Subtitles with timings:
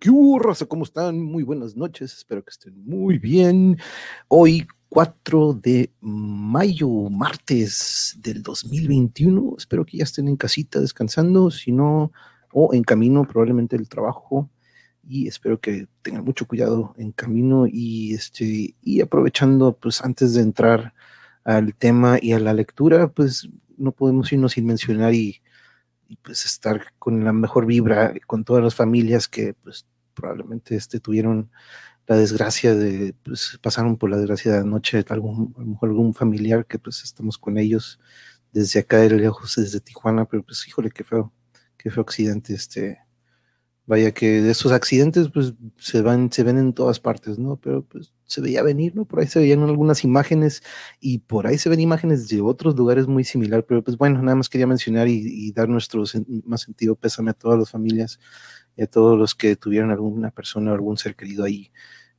[0.00, 1.20] ¿Qué hubo, ¿Cómo están?
[1.20, 3.76] Muy buenas noches, espero que estén muy bien.
[4.28, 11.70] Hoy, 4 de mayo, martes del 2021, espero que ya estén en casita descansando, si
[11.70, 12.12] no,
[12.50, 14.48] o en camino probablemente del trabajo.
[15.06, 20.40] Y espero que tengan mucho cuidado en camino y, este, y aprovechando, pues antes de
[20.40, 20.94] entrar
[21.44, 25.42] al tema y a la lectura, pues no podemos irnos sin mencionar y
[26.08, 31.00] y pues estar con la mejor vibra con todas las familias que pues probablemente este,
[31.00, 31.50] tuvieron
[32.06, 36.14] la desgracia de, pues pasaron por la desgracia de anoche, algún, a lo mejor algún
[36.14, 38.00] familiar que pues estamos con ellos
[38.52, 41.32] desde acá de lejos, desde Tijuana, pero pues híjole, qué feo,
[41.76, 42.98] qué feo accidente, este,
[43.86, 47.56] vaya que de esos accidentes pues se van, se ven en todas partes, ¿no?
[47.56, 49.04] Pero pues se veía venir, ¿no?
[49.04, 50.62] Por ahí se veían algunas imágenes
[51.00, 54.34] y por ahí se ven imágenes de otros lugares muy similar, pero pues bueno, nada
[54.34, 56.02] más quería mencionar y, dar nuestro
[56.44, 58.18] más sentido pésame a todas las familias
[58.76, 61.70] y a todos los que tuvieron alguna persona o algún ser querido ahí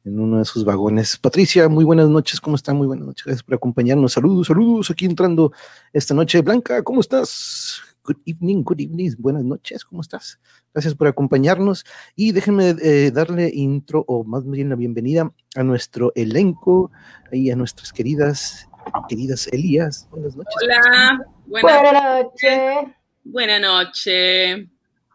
[0.06, 1.18] en uno de sus vagones.
[1.18, 2.78] Patricia, muy buenas noches, ¿cómo están?
[2.78, 4.14] Muy buenas noches, gracias por acompañarnos.
[4.14, 5.52] Saludos, saludos, aquí entrando
[5.92, 6.42] esta noche.
[6.42, 7.82] Blanca, ¿cómo estás?
[8.08, 10.40] Good evening, good evening, buenas noches, ¿cómo estás?
[10.74, 11.84] Gracias por acompañarnos
[12.16, 16.90] y déjenme eh, darle intro o más bien la bienvenida a nuestro elenco
[17.34, 18.70] y a nuestras queridas,
[19.10, 20.08] queridas Elías.
[20.10, 20.56] Buenas noches.
[20.64, 22.96] Hola, buenas, noches.
[23.26, 24.68] Buenas noches.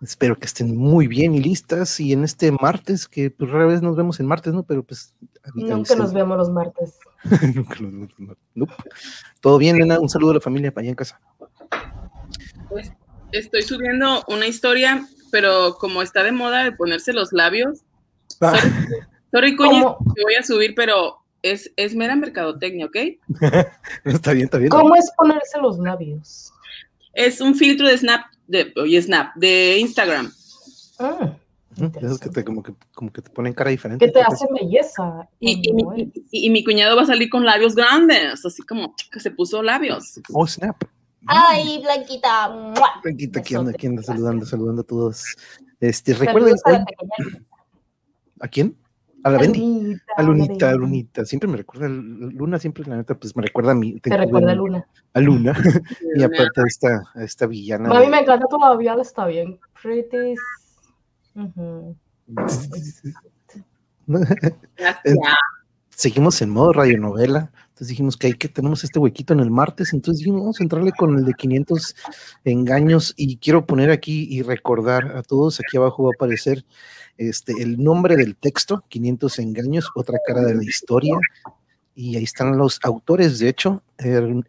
[0.03, 3.81] Espero que estén muy bien y listas y en este martes, que pues rara vez
[3.81, 4.65] nos vemos en martes, ¿no?
[4.65, 5.15] Pero pues...
[5.55, 6.99] Nunca nos vemos los martes.
[7.55, 8.45] Nunca nos vemos los martes.
[9.41, 11.19] Todo bien, Nena, un saludo a la familia para allá en casa.
[12.73, 12.91] Pues,
[13.33, 17.81] estoy subiendo una historia, pero como está de moda de ponerse los labios,
[18.41, 18.59] ah.
[19.31, 19.57] sorry, sorry
[20.23, 22.97] voy a subir, pero es, es mera mercadotecnia, ¿ok?
[24.05, 24.71] está bien, está bien.
[24.71, 26.53] ¿Cómo es ponerse los labios?
[27.13, 30.33] Es un filtro de Snap, de, oye, Snap, de Instagram.
[30.99, 31.37] Ah.
[32.03, 34.05] Es que te, como, que, como que te ponen cara diferente.
[34.05, 35.29] Que te hace belleza.
[35.41, 35.63] Y,
[36.31, 40.21] y, mi, cuñado va a salir con labios grandes, así como que se puso labios.
[40.33, 40.85] Oh, snap.
[41.27, 42.73] Ay, Blanquita.
[43.03, 45.25] Blanquita, aquí anda, aquí anda saludando, saludando a todos.
[45.81, 46.79] Este, recuerden hoy.
[48.41, 48.77] ¿A quién?
[49.25, 49.97] A la Bendy.
[50.17, 51.25] A Lunita, a Lunita.
[51.25, 53.99] Siempre me recuerda, Luna siempre, la neta, pues me recuerda a mí.
[54.01, 54.87] Te recuerda a Luna.
[55.15, 55.53] A Luna.
[56.17, 57.91] y aparte a esta, a esta villana.
[57.91, 59.59] A mí me encanta todavía, está bien.
[59.81, 60.35] Pretty.
[65.91, 70.19] Seguimos en modo radionovela dijimos que hay que tenemos este huequito en el martes, entonces
[70.19, 71.97] dijimos, vamos a entrarle con el de 500
[72.45, 76.65] engaños y quiero poner aquí y recordar a todos, aquí abajo va a aparecer
[77.17, 81.15] este, el nombre del texto, 500 engaños, otra cara de la historia,
[81.95, 83.83] y ahí están los autores, de hecho,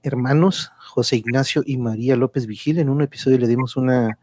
[0.04, 4.18] hermanos José Ignacio y María López Vigil, en un episodio le dimos una,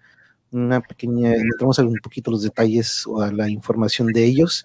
[0.52, 4.64] una pequeña, entramos a un poquito los detalles o a la información de ellos,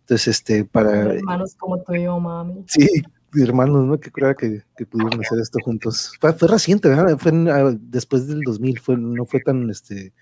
[0.00, 1.14] entonces, este, para...
[1.14, 2.64] Hermanos como tú y yo, mami.
[2.66, 3.02] Sí,
[3.40, 3.98] hermanos, ¿no?
[3.98, 6.12] Que creo que, que pudieron hacer esto juntos.
[6.20, 7.16] Fue, reciente, ¿verdad?
[7.18, 10.12] Fue ah, después del 2000, fue, no fue tan, este,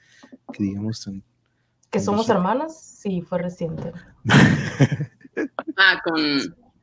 [0.52, 1.24] que digamos, tan...
[1.90, 2.80] ¿Que somos hermanas?
[2.80, 3.92] Sí, fue reciente.
[5.76, 6.22] ah, con...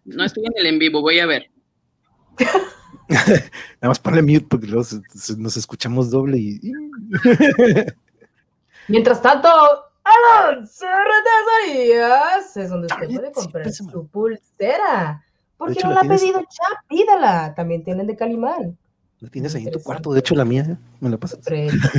[0.04, 1.50] No estoy en el en vivo, voy a ver.
[3.10, 3.50] Nada
[3.82, 4.86] más ponle mute porque luego
[5.38, 6.60] nos escuchamos doble y...
[8.90, 9.50] Mientras tanto,
[10.04, 10.86] Alonso
[11.66, 15.26] Retesarías es donde usted puede comprar su pulsera
[15.57, 16.83] ¿Por qué no la ha pedido ya?
[16.88, 17.54] Pídala.
[17.56, 18.77] También tienen de Calimán.
[19.19, 20.13] La tienes ahí en tu cuarto.
[20.13, 20.77] De hecho, la mía, ¿eh?
[21.00, 21.39] me la pasas.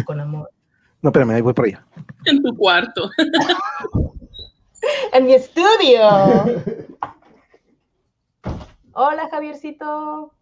[0.04, 0.50] con amor.
[1.00, 1.86] No, espérame, ahí voy por allá.
[2.24, 3.08] En tu cuarto.
[5.12, 6.00] en mi estudio.
[8.94, 10.32] Hola, Javiercito.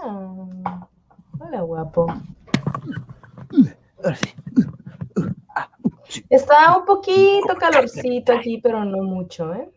[0.00, 0.86] Ah,
[1.40, 2.06] hola, guapo.
[6.28, 9.68] Está un poquito calorcito aquí, pero no mucho, ¿eh?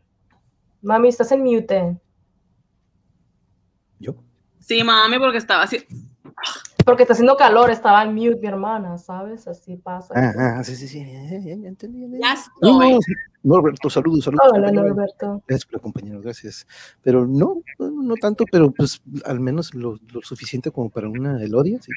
[0.83, 1.97] Mami, estás en mute.
[3.99, 4.15] ¿Yo?
[4.59, 5.77] Sí, mami, porque estaba así.
[6.85, 9.47] Porque está haciendo calor, estaba en mute mi hermana, ¿sabes?
[9.47, 10.13] Así pasa.
[10.13, 12.19] Ah, ah sí, sí, sí, ya, entendí.
[12.19, 12.99] Ya estoy.
[13.43, 14.51] Norberto, saludos, saludos.
[14.53, 15.41] Hola, Norberto.
[15.47, 16.67] Gracias por compañero, gracias.
[17.01, 21.91] Pero no, no tanto, pero pues al menos lo, suficiente como para una Elodia, sí.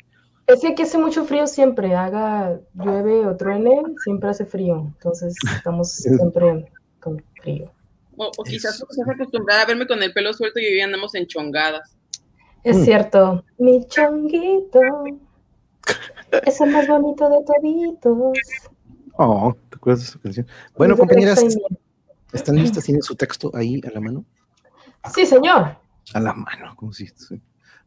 [0.47, 4.93] Es que aquí hace mucho frío siempre, haga llueve o truene, siempre hace frío.
[4.95, 7.73] Entonces estamos siempre con frío.
[8.17, 11.97] O, quizás estás acostumbrada a verme con el pelo suelto y hoy andamos en chongadas.
[12.65, 13.45] Es cierto.
[13.59, 14.81] Mi chonguito
[16.45, 18.39] es el más bonito de toditos.
[19.19, 20.47] Oh, ¿te acuerdas de esa canción?
[20.77, 21.45] Bueno, compañeras,
[22.33, 22.85] ¿están listas?
[22.85, 24.25] ¿Tienen su texto ahí a la mano?
[25.15, 25.77] Sí, señor.
[26.15, 27.09] A la mano, como si.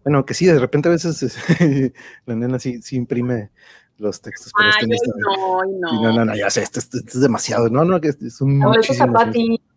[0.04, 1.38] Bueno, que sí, de repente a veces
[2.26, 3.52] la nena sí, sí imprime
[3.98, 4.54] los textos.
[4.58, 6.02] Pero Ay, este no, no.
[6.02, 7.70] no, no, no, ya sé, esto, es demasiado.
[7.70, 8.62] No, no, que es un.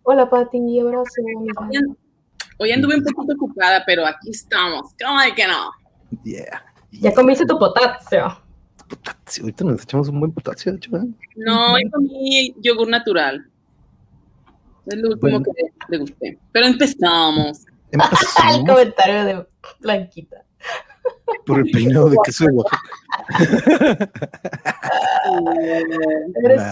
[0.05, 1.23] Hola, Pati, abrazo.
[2.59, 4.93] Hoy anduve un poquito ocupada, pero aquí estamos.
[5.01, 5.71] ¿Cómo de que no?
[6.25, 6.65] Yeah.
[6.91, 8.37] Ya comiste tu potasio.
[8.89, 10.97] Potasio, ahorita nos echamos un buen potasio, de hecho.
[10.97, 11.07] ¿eh?
[11.37, 13.47] No, yo comí yogur natural.
[14.87, 15.51] Es lo último que
[15.89, 16.39] le gusté.
[16.51, 17.65] Pero empezamos.
[17.93, 18.57] empezamos.
[18.59, 19.47] el comentario de
[19.81, 20.45] Blanquita.
[21.47, 22.83] Por el peinado de queso de Oaxaca.
[26.45, 26.63] Eres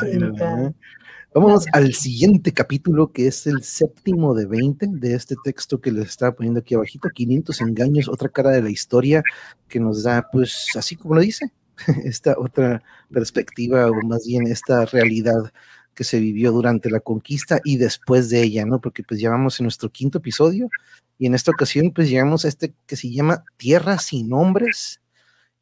[1.32, 6.08] Vamos al siguiente capítulo, que es el séptimo de 20 de este texto que les
[6.08, 9.22] estaba poniendo aquí abajito, 500 engaños, otra cara de la historia
[9.68, 11.52] que nos da, pues, así como lo dice,
[12.04, 12.82] esta otra
[13.12, 15.52] perspectiva, o más bien esta realidad
[15.94, 18.80] que se vivió durante la conquista y después de ella, ¿no?
[18.80, 20.68] Porque pues llevamos en nuestro quinto episodio
[21.16, 25.00] y en esta ocasión pues llegamos a este que se llama Tierra sin hombres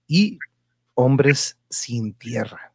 [0.06, 0.38] y
[0.94, 2.72] Hombres sin Tierra.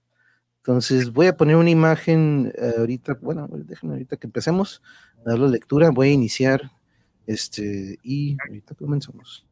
[0.65, 4.81] Entonces voy a poner una imagen eh, ahorita, bueno, déjenme ahorita que empecemos
[5.17, 6.71] a dar la lectura, voy a iniciar
[7.27, 9.45] este y ahorita comenzamos.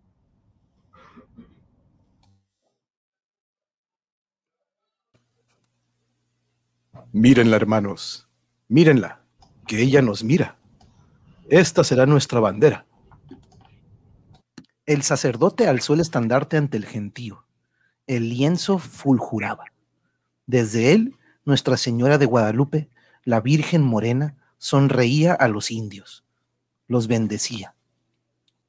[7.12, 8.30] Mírenla, hermanos,
[8.70, 9.22] mírenla,
[9.68, 10.58] que ella nos mira.
[11.50, 12.86] Esta será nuestra bandera.
[14.86, 17.46] El sacerdote alzó el estandarte ante el gentío.
[18.08, 19.71] El lienzo fulguraba.
[20.52, 22.90] Desde él, Nuestra Señora de Guadalupe,
[23.24, 26.26] la Virgen Morena, sonreía a los indios,
[26.88, 27.74] los bendecía.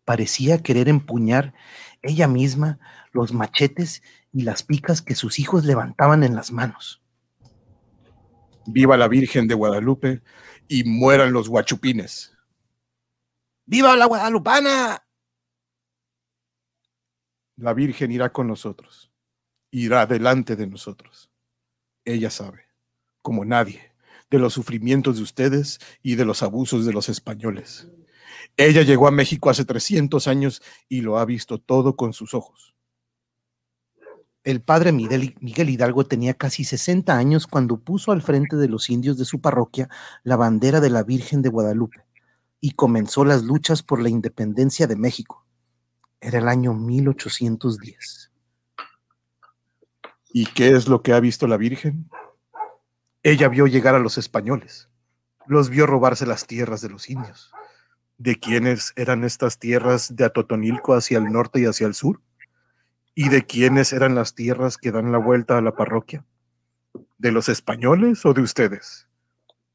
[0.05, 1.55] Parecía querer empuñar
[2.01, 2.79] ella misma
[3.11, 4.01] los machetes
[4.33, 7.03] y las picas que sus hijos levantaban en las manos.
[8.65, 10.23] Viva la Virgen de Guadalupe
[10.69, 12.33] y mueran los guachupines.
[13.67, 15.05] ¡Viva la guadalupana!
[17.57, 19.11] La Virgen irá con nosotros,
[19.73, 21.32] irá delante de nosotros.
[22.05, 22.67] Ella sabe,
[23.23, 23.93] como nadie,
[24.31, 27.89] de los sufrimientos de ustedes y de los abusos de los españoles.
[28.57, 32.75] Ella llegó a México hace 300 años y lo ha visto todo con sus ojos.
[34.45, 39.17] El padre Miguel, Hidalgo tenía casi 60 años cuando puso al frente de los indios
[39.17, 39.89] de su parroquia
[40.25, 42.05] la bandera de la Virgen de Guadalupe
[42.61, 45.47] y comenzó las luchas por la independencia de México.
[46.21, 48.32] Era el año 1810.
[50.33, 52.09] ¿Y qué es lo que ha visto la Virgen?
[53.23, 54.89] Ella vio llegar a los españoles,
[55.47, 57.53] los vio robarse las tierras de los indios.
[58.17, 62.21] ¿De quiénes eran estas tierras de Atotonilco hacia el norte y hacia el sur?
[63.15, 66.25] ¿Y de quiénes eran las tierras que dan la vuelta a la parroquia?
[67.19, 69.09] ¿De los españoles o de ustedes?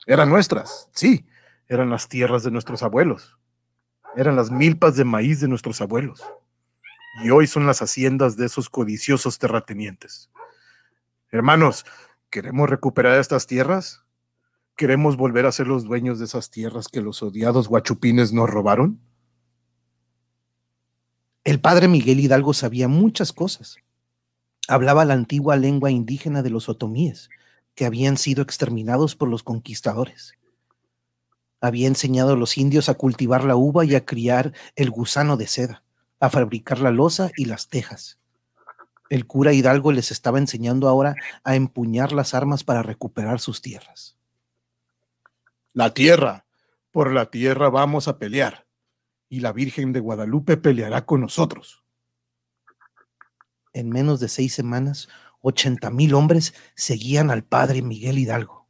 [0.08, 1.26] Eran nuestras, sí,
[1.68, 3.38] eran las tierras de nuestros abuelos,
[4.16, 6.24] eran las milpas de maíz de nuestros abuelos,
[7.24, 10.32] y hoy son las haciendas de esos codiciosos terratenientes.
[11.29, 11.86] Hermanos,
[12.29, 14.01] ¿queremos recuperar estas tierras?
[14.77, 19.01] ¿Queremos volver a ser los dueños de esas tierras que los odiados guachupines nos robaron?
[21.43, 23.77] El padre Miguel Hidalgo sabía muchas cosas.
[24.69, 27.29] Hablaba la antigua lengua indígena de los otomíes,
[27.75, 30.34] que habían sido exterminados por los conquistadores.
[31.60, 35.48] Había enseñado a los indios a cultivar la uva y a criar el gusano de
[35.48, 35.84] seda,
[36.22, 38.17] a fabricar la loza y las tejas
[39.10, 44.18] el cura Hidalgo les estaba enseñando ahora a empuñar las armas para recuperar sus tierras.
[45.74, 46.46] La tierra,
[46.92, 48.66] por la tierra vamos a pelear,
[49.30, 51.84] y la Virgen de Guadalupe peleará con nosotros.
[53.74, 55.08] En menos de seis semanas,
[55.42, 58.68] ochenta mil hombres seguían al padre Miguel Hidalgo.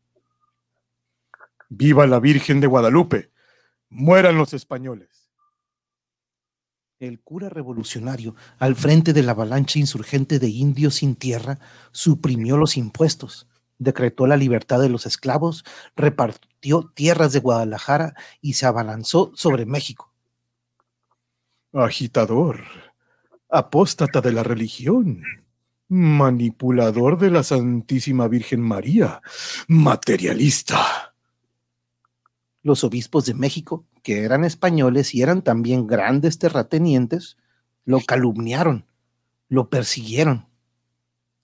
[1.70, 3.32] ¡Viva la Virgen de Guadalupe!
[3.90, 5.17] ¡Mueran los españoles!
[7.00, 11.60] El cura revolucionario, al frente de la avalancha insurgente de indios sin tierra,
[11.92, 15.64] suprimió los impuestos, decretó la libertad de los esclavos,
[15.96, 20.12] repartió tierras de Guadalajara y se abalanzó sobre México.
[21.72, 22.62] Agitador,
[23.48, 25.22] apóstata de la religión,
[25.90, 29.22] manipulador de la Santísima Virgen María,
[29.68, 31.07] materialista.
[32.68, 37.38] Los obispos de México que eran españoles y eran también grandes terratenientes,
[37.86, 38.86] lo calumniaron,
[39.48, 40.48] lo persiguieron.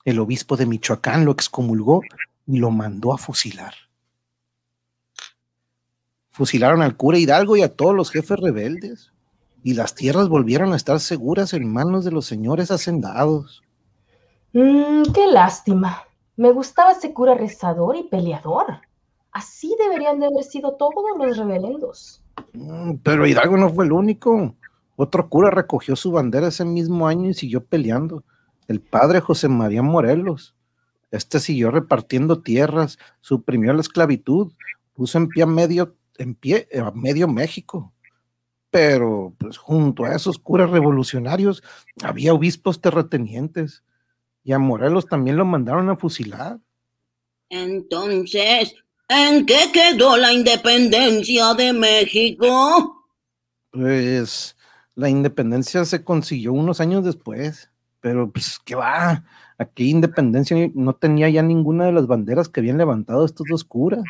[0.03, 2.01] El obispo de Michoacán lo excomulgó
[2.46, 3.74] y lo mandó a fusilar.
[6.30, 9.13] Fusilaron al cura Hidalgo y a todos los jefes rebeldes,
[9.63, 13.63] y las tierras volvieron a estar seguras en manos de los señores hacendados.
[14.51, 16.03] Mm, qué lástima.
[16.36, 18.82] Me gustaba ese cura rezador y peleador.
[19.34, 22.22] Así deberían de haber sido todos los rebelendos.
[22.54, 24.56] Mm, pero Hidalgo no fue el único.
[24.96, 28.24] Otro cura recogió su bandera ese mismo año y siguió peleando.
[28.68, 30.56] El padre José María Morelos.
[31.10, 34.54] Este siguió repartiendo tierras, suprimió la esclavitud,
[34.94, 37.92] puso en pie a medio, en pie a medio México.
[38.70, 41.63] Pero pues junto a esos curas revolucionarios
[42.04, 43.84] había obispos terratenientes
[44.44, 46.60] y a Morelos también lo mandaron a fusilar.
[47.50, 48.75] Entonces,
[49.08, 53.08] ¿en qué quedó la independencia de México?
[53.72, 54.56] Pues
[54.96, 59.24] la independencia se consiguió unos años después, pero pues qué va,
[59.58, 64.04] aquí independencia no tenía ya ninguna de las banderas que habían levantado estos dos curas.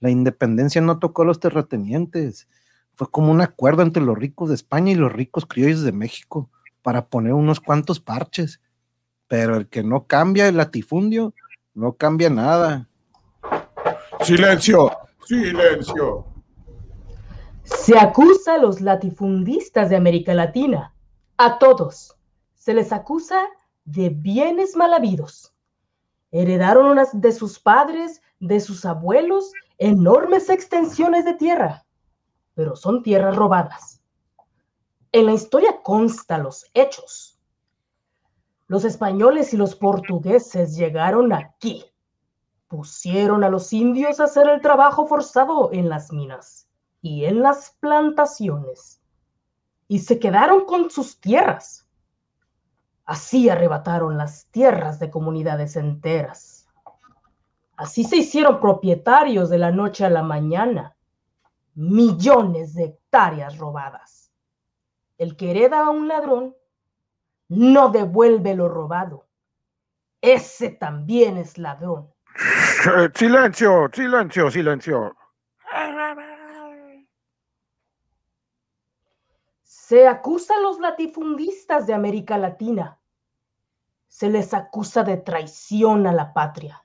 [0.00, 2.48] La independencia no tocó a los terratenientes,
[2.96, 6.50] fue como un acuerdo entre los ricos de España y los ricos criollos de México
[6.80, 8.60] para poner unos cuantos parches,
[9.28, 11.34] pero el que no cambia el latifundio,
[11.74, 12.88] no cambia nada.
[14.22, 14.90] Silencio,
[15.24, 16.26] silencio.
[17.62, 20.94] Se acusa a los latifundistas de América Latina,
[21.36, 22.16] a todos.
[22.54, 23.46] Se les acusa
[23.84, 25.54] de bienes mal habidos.
[26.30, 31.86] Heredaron unas de sus padres, de sus abuelos, enormes extensiones de tierra,
[32.54, 34.00] pero son tierras robadas.
[35.12, 37.38] En la historia consta los hechos.
[38.66, 41.84] Los españoles y los portugueses llegaron aquí,
[42.68, 46.68] pusieron a los indios a hacer el trabajo forzado en las minas
[47.00, 49.00] y en las plantaciones,
[49.88, 51.88] y se quedaron con sus tierras.
[53.04, 56.68] Así arrebataron las tierras de comunidades enteras.
[57.76, 60.96] Así se hicieron propietarios de la noche a la mañana.
[61.74, 64.32] Millones de hectáreas robadas.
[65.18, 66.56] El que hereda a un ladrón
[67.48, 69.28] no devuelve lo robado.
[70.20, 72.15] Ese también es ladrón.
[73.14, 75.16] Silencio, silencio, silencio.
[79.62, 82.98] Se acusa a los latifundistas de América Latina.
[84.08, 86.84] Se les acusa de traición a la patria.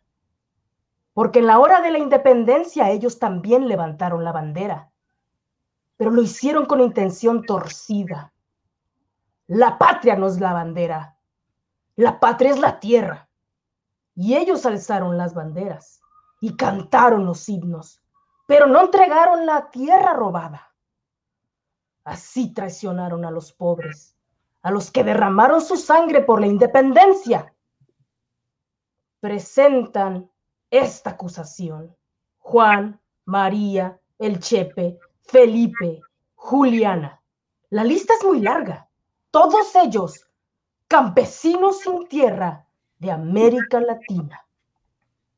[1.13, 4.91] Porque en la hora de la independencia ellos también levantaron la bandera.
[5.98, 8.34] Pero lo hicieron con intención torcida.
[9.48, 11.17] La patria no es la bandera.
[11.96, 13.31] La patria es la tierra.
[14.22, 16.00] Y ellos alzaron las banderas
[16.42, 18.04] y cantaron los himnos,
[18.46, 20.75] pero no entregaron la tierra robada.
[22.04, 24.16] Así traicionaron a los pobres,
[24.62, 27.51] a los que derramaron su sangre por la independencia.
[29.20, 30.30] Presentan
[30.70, 31.98] esta acusación.
[32.38, 36.00] Juan, María, El Chepe, Felipe,
[36.36, 37.20] Juliana.
[37.72, 38.88] La lista es muy larga.
[39.32, 40.28] Todos ellos,
[40.88, 42.68] campesinos sin tierra
[43.01, 44.39] de América Latina.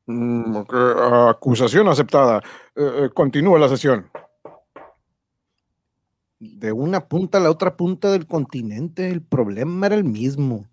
[0.06, 0.58] Mm,
[1.28, 2.38] acusación aceptada.
[2.76, 4.06] Eh, eh, continúa la sesión
[6.52, 10.66] de una punta a la otra punta del continente, el problema era el mismo.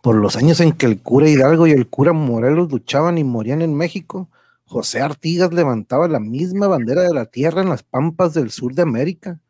[0.00, 3.62] Por los años en que el cura Hidalgo y el cura Morelos luchaban y morían
[3.62, 4.28] en México,
[4.64, 8.82] José Artigas levantaba la misma bandera de la tierra en las pampas del sur de
[8.82, 9.40] América,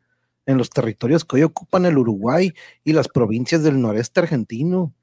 [0.45, 4.93] en los territorios que hoy ocupan el Uruguay y las provincias del noreste argentino.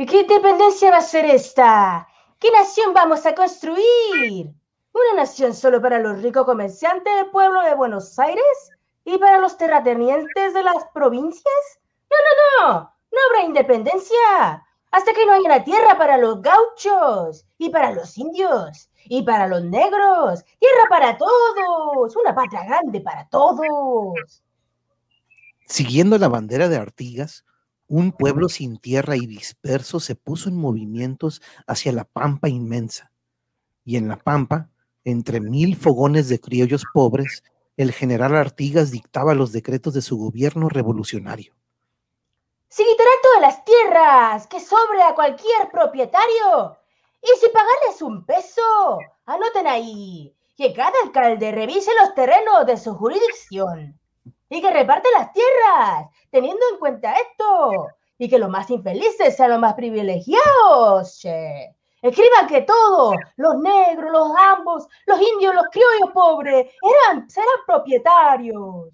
[0.00, 2.06] ¿Y qué independencia va a ser esta?
[2.38, 4.54] ¿Qué nación vamos a construir?
[4.92, 8.70] ¿Una nación solo para los ricos comerciantes del pueblo de Buenos Aires?
[9.04, 11.80] ¿Y para los terratenientes de las provincias?
[12.08, 17.44] No, no, no, no habrá independencia hasta que no haya una tierra para los gauchos
[17.58, 23.28] y para los indios y para los negros, tierra para todos, una patria grande para
[23.30, 24.44] todos.
[25.66, 27.44] Siguiendo la bandera de Artigas,
[27.88, 33.10] un pueblo sin tierra y disperso se puso en movimientos hacia la pampa inmensa.
[33.84, 34.68] Y en la pampa,
[35.04, 37.42] entre mil fogones de criollos pobres,
[37.78, 41.54] el general Artigas dictaba los decretos de su gobierno revolucionario.
[42.68, 46.76] Se quitará todas las tierras que sobre a cualquier propietario.
[47.22, 52.94] Y si pagarles un peso, anoten ahí que cada alcalde revise los terrenos de su
[52.94, 53.98] jurisdicción
[54.50, 57.88] y que reparte las tierras, teniendo en cuenta esto,
[58.18, 61.18] y que los más infelices sean los más privilegiados.
[61.20, 61.74] Che.
[62.00, 68.88] Escriban que todos, los negros, los ambos, los indios, los criollos pobres, eran, serán propietarios.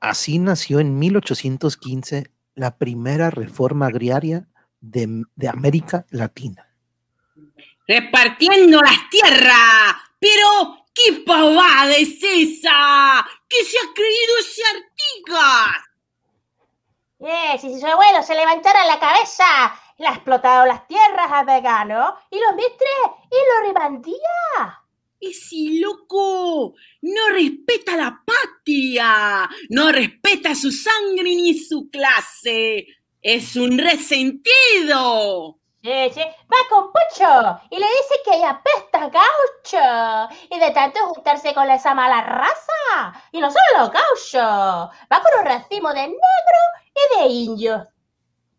[0.00, 4.48] Así nació en 1815 la primera reforma agraria
[4.80, 6.68] de, de América Latina.
[7.86, 13.26] Repartiendo las tierras, pero ¿qué pavada es esa?
[13.48, 15.92] ¿Qué se ha creído ese Artigas?
[17.20, 22.16] Eh, si su abuelo se levantara la cabeza, le ha explotado las tierras a Vegano
[22.30, 22.90] y los mistres
[23.30, 24.80] y lo ribandía.
[25.20, 32.88] Ese loco no respeta la patria, no respeta su sangre ni su clase.
[33.20, 35.61] es un resentido.
[35.82, 41.00] Sí, sí, va con Pucho y le dice que ella apesta gaucho y de tanto
[41.08, 43.20] juntarse con esa mala raza.
[43.32, 47.88] Y no solo los gauchos, va con un racimo de negro y de indio.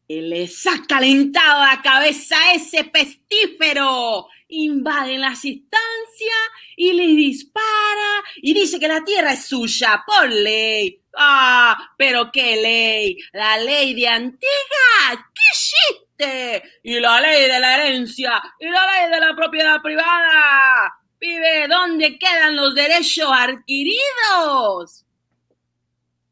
[0.06, 4.28] Y les ha calentado la cabeza ese pestífero.
[4.50, 11.03] Invaden las instancias y le dispara y dice que la tierra es suya por ley.
[11.16, 16.64] Ah, pero qué ley, la ley de Antigua, ¿qué existe?
[16.84, 20.94] Y la ley de la herencia y la ley de la propiedad privada.
[21.20, 25.06] Vive, ¿dónde quedan los derechos adquiridos?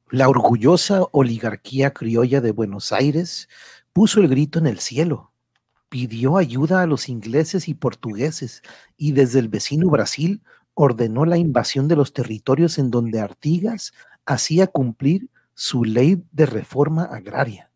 [0.09, 3.47] La orgullosa oligarquía criolla de Buenos Aires
[3.93, 5.31] puso el grito en el cielo,
[5.87, 8.61] pidió ayuda a los ingleses y portugueses
[8.97, 10.41] y desde el vecino Brasil
[10.73, 13.93] ordenó la invasión de los territorios en donde Artigas
[14.25, 17.69] hacía cumplir su ley de reforma agraria.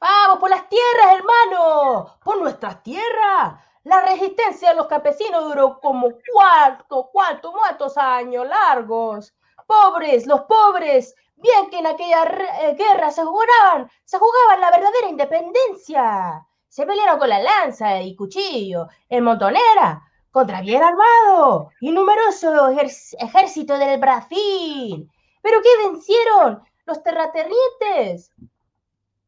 [0.00, 2.18] ¡Vamos por las tierras, hermano!
[2.24, 3.54] ¡Por nuestras tierras!
[3.84, 9.34] La resistencia de los campesinos duró como cuarto, cuarto, cuantos años largos.
[9.66, 12.24] Pobres, los pobres, bien que en aquella
[12.62, 16.46] eh, guerra se jugaban, se jugaban la verdadera independencia.
[16.68, 23.78] Se pelearon con la lanza y cuchillo en Montonera contra bien armado y numeroso ejército
[23.78, 25.08] del Brasil.
[25.42, 26.62] ¿Pero qué vencieron?
[26.86, 28.32] Los terratenientes.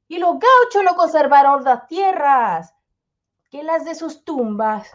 [0.09, 2.73] Y los gauchos no conservaron las tierras,
[3.51, 4.91] que las de sus tumbas.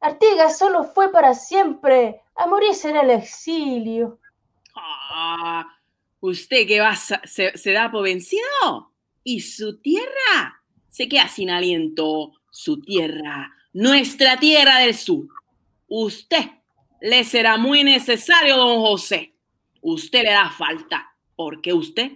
[0.00, 4.18] Artigas solo fue para siempre a morirse en el exilio.
[4.76, 5.66] Ah,
[6.20, 8.92] ¿Usted que va se, se da por vencido?
[9.22, 10.62] ¿Y su tierra?
[10.88, 12.32] Se queda sin aliento.
[12.50, 15.26] Su tierra, nuestra tierra del sur.
[15.88, 16.50] Usted
[17.00, 19.33] le será muy necesario, don José
[19.84, 22.12] usted le da falta, porque usted,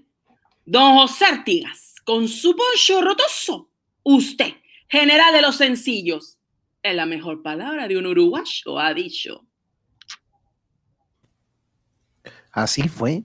[0.64, 3.70] don José Artigas, con su poncho rotoso,
[4.02, 4.54] usted,
[4.88, 6.38] general de los sencillos,
[6.83, 9.44] es la mejor palabra de un uruguayo, ha dicho.
[12.52, 13.24] Así fue,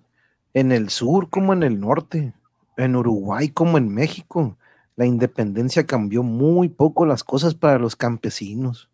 [0.53, 2.34] en el sur como en el norte,
[2.75, 4.58] en Uruguay como en México.
[4.95, 8.89] La independencia cambió muy poco las cosas para los campesinos.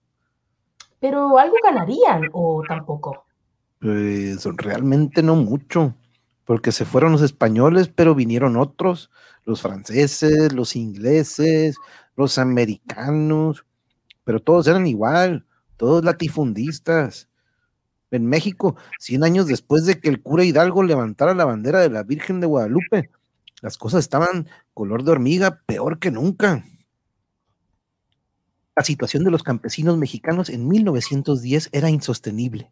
[0.99, 3.25] Pero algo ganarían o tampoco.
[3.81, 5.95] Pues realmente no mucho,
[6.43, 9.09] porque se fueron los españoles, pero vinieron otros,
[9.45, 11.77] los franceses, los ingleses,
[12.17, 13.65] los americanos,
[14.25, 15.45] pero todos eran igual,
[15.77, 17.29] todos latifundistas.
[18.11, 22.03] En México, 100 años después de que el cura Hidalgo levantara la bandera de la
[22.03, 23.11] Virgen de Guadalupe,
[23.61, 26.65] las cosas estaban color de hormiga, peor que nunca.
[28.77, 32.71] La situación de los campesinos mexicanos en 1910 era insostenible.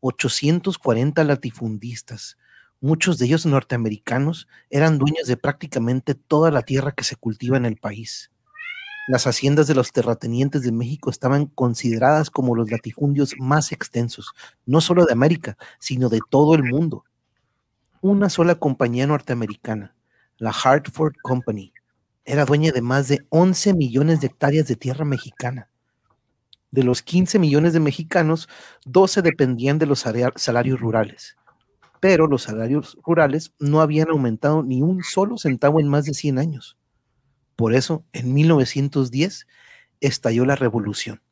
[0.00, 2.36] 840 latifundistas,
[2.80, 7.64] muchos de ellos norteamericanos, eran dueños de prácticamente toda la tierra que se cultiva en
[7.64, 8.30] el país.
[9.08, 14.32] Las haciendas de los terratenientes de México estaban consideradas como los latifundios más extensos,
[14.64, 17.04] no solo de América, sino de todo el mundo.
[18.00, 19.94] Una sola compañía norteamericana,
[20.38, 21.72] la Hartford Company,
[22.24, 25.70] era dueña de más de 11 millones de hectáreas de tierra mexicana
[26.70, 28.48] de los 15 millones de mexicanos,
[28.84, 31.36] 12 dependían de los salarios rurales.
[32.00, 36.38] Pero los salarios rurales no habían aumentado ni un solo centavo en más de 100
[36.38, 36.76] años.
[37.56, 39.46] Por eso, en 1910,
[40.00, 41.22] estalló la revolución.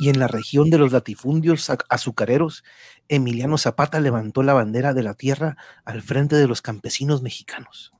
[0.00, 2.64] Y en la región de los latifundios azucareros,
[3.08, 7.92] Emiliano Zapata levantó la bandera de la tierra al frente de los campesinos mexicanos.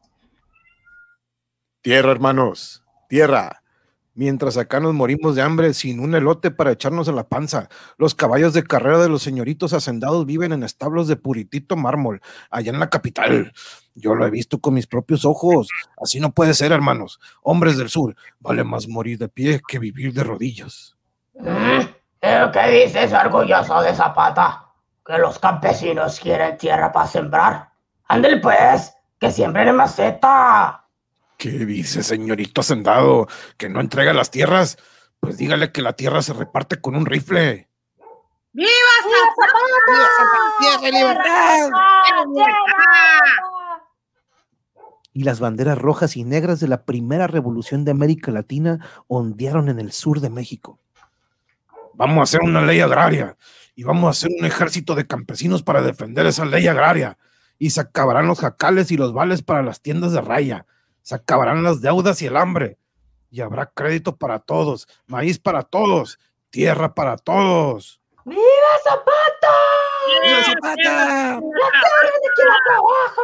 [1.80, 3.61] Tierra, hermanos, tierra
[4.14, 7.70] Mientras acá nos morimos de hambre sin un elote para echarnos a la panza.
[7.96, 12.20] Los caballos de carrera de los señoritos hacendados viven en establos de puritito mármol,
[12.50, 13.52] allá en la capital.
[13.94, 15.68] Yo lo he visto con mis propios ojos.
[15.96, 17.20] Así no puede ser, hermanos.
[17.42, 20.94] Hombres del sur, vale más morir de pie que vivir de rodillas.
[22.20, 24.66] ¿Pero qué dices, orgulloso de Zapata?
[25.04, 27.70] ¿Que los campesinos quieren tierra para sembrar?
[28.08, 30.81] Ándale pues, que siembren en maceta.
[31.42, 33.26] ¿Qué dice, señorito hacendado?
[33.56, 34.78] ¿Que no entrega las tierras?
[35.18, 37.68] Pues dígale que la tierra se reparte con un rifle.
[38.52, 38.68] ¡Viva
[39.02, 39.58] Zapata!
[40.60, 41.68] ¡Viva libertad!
[45.12, 48.78] Y las banderas rojas y negras de la primera revolución de América Latina
[49.08, 50.78] ondearon en el sur de México.
[51.94, 53.36] Vamos a hacer una ley agraria
[53.74, 57.18] y vamos a hacer un ejército de campesinos para defender esa ley agraria.
[57.58, 60.66] Y se acabarán los jacales y los vales para las tiendas de raya
[61.02, 62.78] se acabarán las deudas y el hambre,
[63.30, 66.18] y habrá crédito para todos, maíz para todos,
[66.50, 68.00] tierra para todos.
[68.24, 68.42] ¡Viva
[68.84, 69.56] Zapata!
[70.22, 70.74] ¡Viva Zapata!
[70.76, 73.22] ¡La tierra de quien la trabaja!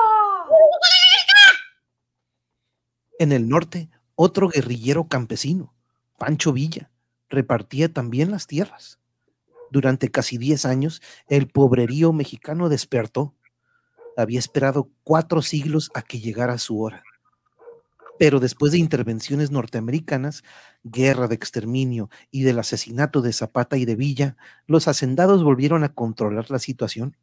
[3.20, 5.74] En el norte, otro guerrillero campesino,
[6.16, 6.90] Pancho Villa,
[7.28, 8.98] repartía también las tierras.
[9.70, 13.34] Durante casi 10 años, el pobrerío mexicano despertó.
[14.16, 17.02] Había esperado cuatro siglos a que llegara su hora.
[18.18, 20.42] Pero después de intervenciones norteamericanas,
[20.82, 25.94] guerra de exterminio y del asesinato de Zapata y de Villa, los hacendados volvieron a
[25.94, 27.16] controlar la situación.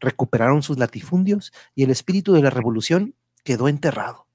[0.00, 4.26] Recuperaron sus latifundios y el espíritu de la revolución quedó enterrado.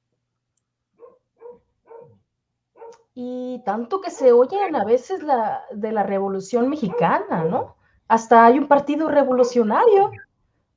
[3.14, 7.76] Y tanto que se oyen a veces la, de la revolución mexicana, ¿no?
[8.08, 10.12] Hasta hay un partido revolucionario,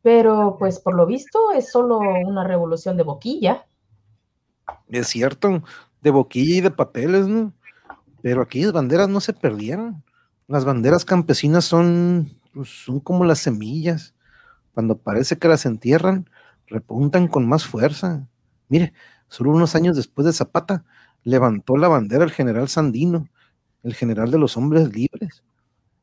[0.03, 3.67] pero pues por lo visto es solo una revolución de boquilla.
[4.89, 5.63] Es cierto,
[6.03, 7.53] de boquilla y de papeles, ¿no?
[8.23, 10.03] Pero aquellas banderas no se perdieron.
[10.47, 14.15] Las banderas campesinas son, pues, son como las semillas.
[14.73, 16.29] Cuando parece que las entierran,
[16.67, 18.27] repuntan con más fuerza.
[18.69, 18.93] Mire,
[19.29, 20.85] solo unos años después de Zapata,
[21.23, 23.29] levantó la bandera el general Sandino,
[23.83, 25.43] el general de los hombres libres.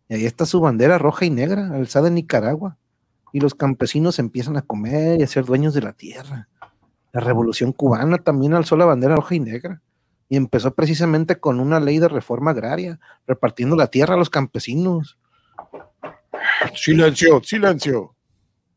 [0.10, 2.78] Y ahí está su bandera roja y negra, alzada en Nicaragua.
[3.34, 6.50] Y los campesinos empiezan a comer y a ser dueños de la tierra.
[7.14, 9.82] La revolución cubana también alzó la bandera roja y negra
[10.30, 15.18] y empezó precisamente con una ley de reforma agraria, repartiendo la tierra a los campesinos.
[16.74, 18.16] Silencio, silencio.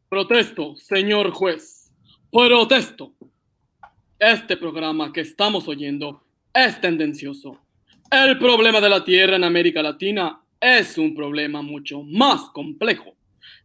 [0.09, 1.92] Protesto, señor juez.
[2.33, 3.12] Protesto.
[4.18, 7.59] Este programa que estamos oyendo es tendencioso.
[8.11, 13.14] El problema de la tierra en América Latina es un problema mucho más complejo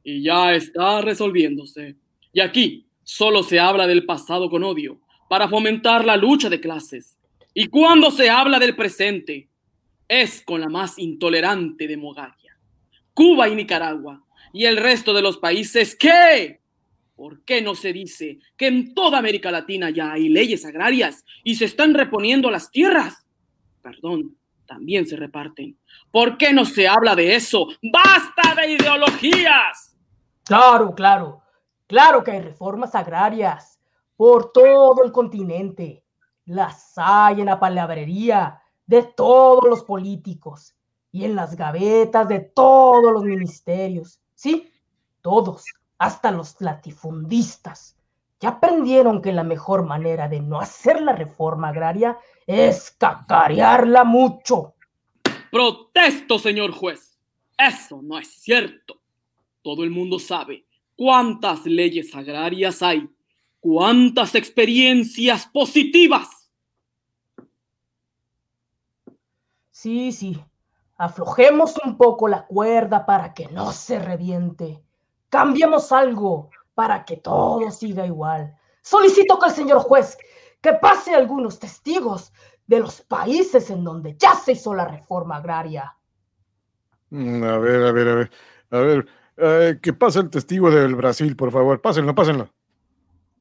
[0.04, 1.96] y ya está resolviéndose.
[2.34, 7.18] Y aquí solo se habla del pasado con odio para fomentar la lucha de clases.
[7.56, 9.50] Y cuando se habla del presente,
[10.08, 12.56] es con la más intolerante demogaria.
[13.16, 16.62] Cuba y Nicaragua y el resto de los países ¿qué?
[17.16, 21.56] ¿por qué no se dice que en toda América Latina ya hay leyes agrarias y
[21.56, 23.26] se están reponiendo las tierras?
[23.82, 25.76] Perdón, también se reparten.
[26.12, 27.70] ¿Por qué no se habla de eso?
[27.82, 29.98] ¡Basta de ideologías!
[30.46, 31.42] Claro, claro.
[31.90, 33.80] Claro que hay reformas agrarias
[34.16, 36.04] por todo el continente.
[36.46, 40.76] Las hay en la palabrería de todos los políticos
[41.12, 44.22] y en las gavetas de todos los ministerios.
[44.36, 44.72] Sí,
[45.24, 45.66] todos,
[45.98, 47.98] hasta los latifundistas.
[48.40, 54.76] Ya aprendieron que la mejor manera de no hacer la reforma agraria es cacarearla mucho.
[55.52, 57.20] Protesto, señor juez.
[57.58, 59.02] Eso no es cierto.
[59.64, 60.69] Todo el mundo sabe
[61.00, 63.10] ¿Cuántas leyes agrarias hay?
[63.62, 66.52] ¿Cuántas experiencias positivas?
[69.72, 70.44] Sí, sí.
[70.98, 74.84] Aflojemos un poco la cuerda para que no se reviente.
[75.30, 78.54] Cambiemos algo para que todo siga igual.
[78.82, 80.18] Solicito que el señor juez
[80.60, 82.34] que pase algunos testigos
[82.68, 85.96] de los países en donde ya se hizo la reforma agraria.
[87.10, 88.32] Mm, a ver, a ver, a ver.
[88.72, 89.08] A ver,
[89.42, 91.82] eh, que pase el testigo del Brasil, por favor.
[91.82, 92.50] Pásenlo, pásenlo.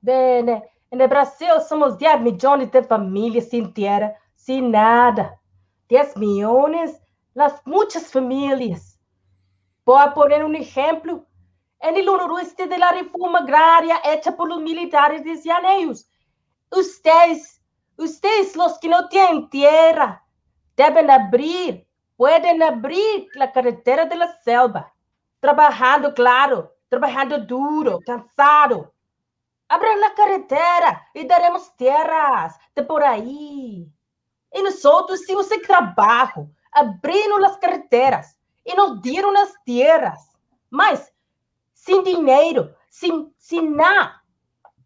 [0.01, 5.41] Bene, en el Brasil somos 10 millones de familias sin tierra, sin nada.
[5.89, 7.01] 10 millones,
[7.35, 9.01] las muchas familias.
[9.85, 11.25] Voy poner un ejemplo.
[11.81, 16.09] En el noroeste de la reforma agraria hecha por los militares de Llaneos,
[16.71, 17.61] ustedes,
[17.97, 20.25] ustedes los que no tienen tierra,
[20.77, 24.93] deben abrir, pueden abrir la carretera de la selva
[25.41, 28.93] Trabajando, claro, trabajando duro, cansado.
[29.69, 33.91] Abran la carretera y daremos tierras de por ahí.
[34.53, 40.37] Y nosotros hicimos ese trabajo, abrindo las carreteras y nos dieron las tierras.
[40.71, 41.13] Mas,
[41.73, 44.25] sin dinero, sin, sin nada.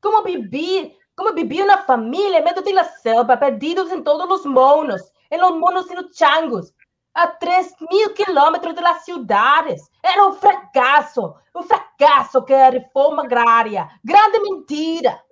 [0.00, 0.96] ¿Cómo vivir?
[1.14, 5.40] ¿Cómo vivir una familia en medio de la selva, perdidos en todos los monos, en
[5.40, 6.74] los monos y los changos?
[7.14, 9.90] A 3 mil kilómetros de las ciudades.
[10.02, 13.88] Era un fracaso, un fracaso que era reforma agraria.
[14.02, 15.24] Grande mentira.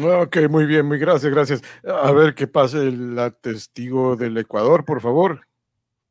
[0.00, 1.62] Ok, muy bien, muy gracias, gracias.
[1.84, 5.46] A ver qué pasa el testigo del Ecuador, por favor.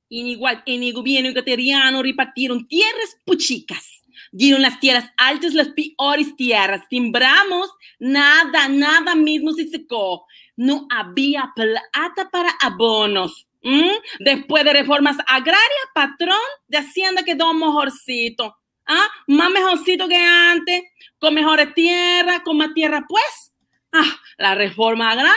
[0.09, 4.03] En, igual, en el gobierno ecuatoriano repartieron tierras puchicas.
[4.31, 6.87] Dieron las tierras altas, las peores tierras.
[6.89, 10.25] Timbramos, nada, nada mismo se secó.
[10.55, 13.46] No había plata para abonos.
[13.63, 13.91] ¿Mm?
[14.19, 18.55] Después de reformas agrarias, patrón de Hacienda quedó mejorcito.
[18.85, 19.07] ¿Ah?
[19.27, 20.83] Más mejorcito que antes,
[21.19, 23.53] con mejores tierras, con más tierra, pues.
[23.91, 25.35] Ah, la reforma agraria,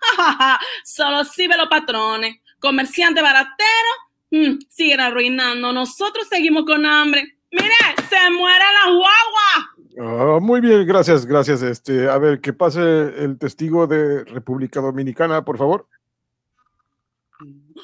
[0.84, 2.36] solo sirve los patrones.
[2.60, 3.96] Comerciantes barateros,
[4.30, 5.72] mm, siguen arruinando.
[5.72, 7.38] Nosotros seguimos con hambre.
[7.50, 7.74] Mire,
[8.08, 9.72] se muere la guagua.
[9.98, 11.62] Ah, muy bien, gracias, gracias.
[11.62, 15.86] Este, a ver, que pase el testigo de República Dominicana, por favor.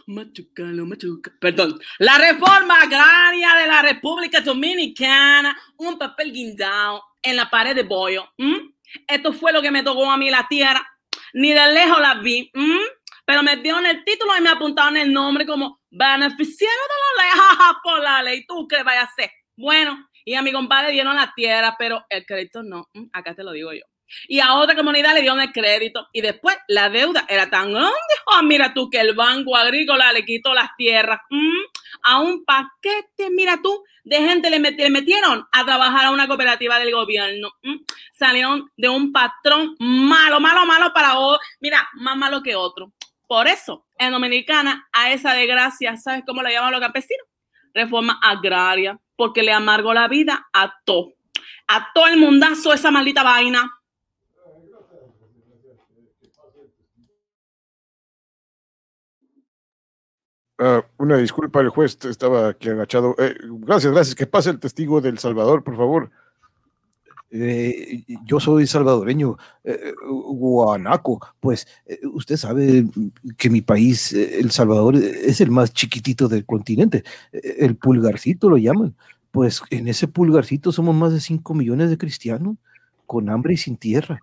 [0.06, 1.32] Machucalo, machuca.
[1.40, 1.78] Perdón.
[1.98, 8.28] La reforma agraria de la República Dominicana, un papel guindado en la pared de bollo.
[9.06, 10.86] Esto fue lo que me tocó a mí la tierra.
[11.34, 12.50] Ni de lejos la vi,
[13.26, 17.74] pero me dieron el título y me apuntaron el nombre como beneficiario de la ley.
[17.82, 19.30] por la ley, ¿tú qué vayas a hacer?
[19.56, 22.88] Bueno, y a mi compadre dieron la tierra, pero el crédito no.
[23.12, 23.84] Acá te lo digo yo.
[24.26, 26.08] Y a otra comunidad le dieron el crédito.
[26.12, 27.92] Y después la deuda era tan grande.
[28.26, 31.20] Oh, mira tú, que el Banco Agrícola le quitó las tierras.
[32.02, 36.92] a un paquete, mira tú, de gente le, metieron a trabajar a una cooperativa del
[36.92, 37.52] gobierno.
[38.12, 41.40] salieron de un patrón malo, malo, malo para otro.
[41.60, 42.92] Mira, más malo que otro.
[43.26, 47.26] Por eso, en Dominicana, a esa desgracia, ¿sabes cómo la llaman los campesinos?
[47.74, 51.12] Reforma agraria, porque le amargó la vida a todo.
[51.66, 53.70] A todo el mundazo esa maldita vaina.
[60.60, 63.14] Ah, una disculpa, el juez estaba aquí agachado.
[63.18, 64.14] Eh, gracias, gracias.
[64.16, 66.10] Que pase el testigo del Salvador, por favor.
[67.30, 71.20] Eh, yo soy salvadoreño, eh, guanaco.
[71.38, 71.68] Pues
[72.12, 72.86] usted sabe
[73.36, 77.04] que mi país, El Salvador, es el más chiquitito del continente.
[77.32, 78.96] El pulgarcito lo llaman.
[79.30, 82.56] Pues en ese pulgarcito somos más de 5 millones de cristianos,
[83.06, 84.22] con hambre y sin tierra.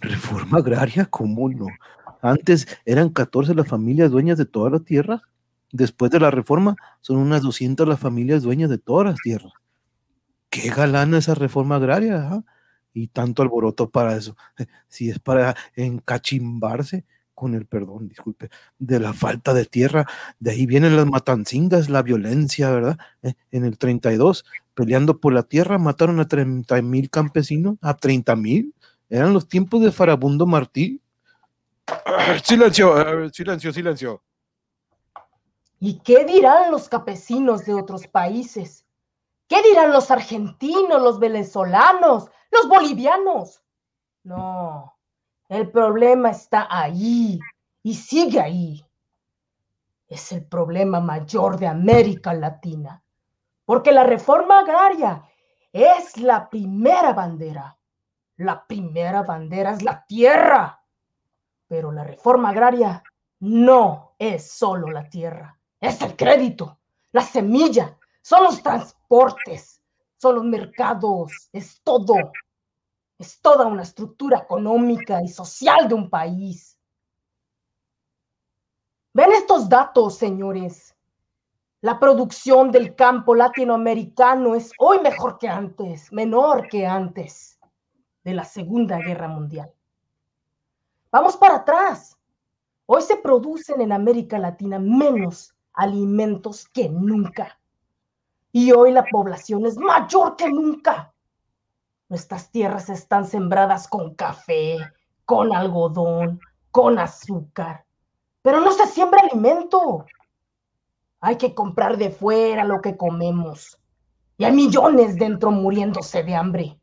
[0.00, 1.66] Reforma agraria, ¿cómo no?
[2.22, 5.22] Antes eran 14 las familias dueñas de toda la tierra
[5.72, 9.52] Después de la reforma, son unas 200 las familias dueñas de todas las tierras.
[10.50, 12.42] Qué galana esa reforma agraria,
[12.92, 14.36] y tanto alboroto para eso.
[14.88, 17.04] Si es para encachimbarse,
[17.34, 20.06] con el perdón, disculpe, de la falta de tierra,
[20.40, 22.98] de ahí vienen las matancingas, la violencia, ¿verdad?
[23.22, 28.34] Eh, en el 32, peleando por la tierra, mataron a 30 mil campesinos, a 30
[28.34, 28.74] mil.
[29.08, 31.00] Eran los tiempos de Farabundo Martí.
[32.42, 34.22] Silencio, silencio, silencio.
[35.80, 38.84] ¿Y qué dirán los campesinos de otros países?
[39.46, 43.62] ¿Qué dirán los argentinos, los venezolanos, los bolivianos?
[44.24, 44.96] No,
[45.48, 47.38] el problema está ahí
[47.82, 48.84] y sigue ahí.
[50.08, 53.02] Es el problema mayor de América Latina,
[53.64, 55.24] porque la reforma agraria
[55.72, 57.76] es la primera bandera.
[58.36, 60.82] La primera bandera es la tierra,
[61.68, 63.02] pero la reforma agraria
[63.40, 66.78] no es solo la tierra es el crédito,
[67.12, 69.80] la semilla, son los transportes,
[70.16, 72.14] son los mercados, es todo.
[73.18, 76.78] Es toda una estructura económica y social de un país.
[79.12, 80.94] Ven estos datos, señores.
[81.80, 87.58] La producción del campo latinoamericano es hoy mejor que antes, menor que antes
[88.22, 89.72] de la Segunda Guerra Mundial.
[91.10, 92.16] Vamos para atrás.
[92.86, 97.60] Hoy se producen en América Latina menos alimentos que nunca.
[98.50, 101.14] Y hoy la población es mayor que nunca.
[102.08, 104.76] Nuestras tierras están sembradas con café,
[105.24, 106.40] con algodón,
[106.72, 107.84] con azúcar,
[108.42, 110.04] pero no se siembra alimento.
[111.20, 113.78] Hay que comprar de fuera lo que comemos.
[114.36, 116.80] Y hay millones dentro muriéndose de hambre.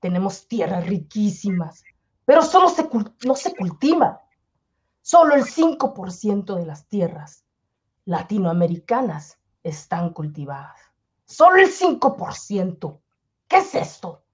[0.00, 1.84] Tenemos tierras riquísimas,
[2.24, 2.88] pero solo se,
[3.26, 4.22] no se cultiva.
[5.02, 7.44] Solo el 5% de las tierras
[8.08, 10.80] latinoamericanas están cultivadas.
[11.26, 13.00] Solo el 5%.
[13.46, 14.24] ¿Qué es esto?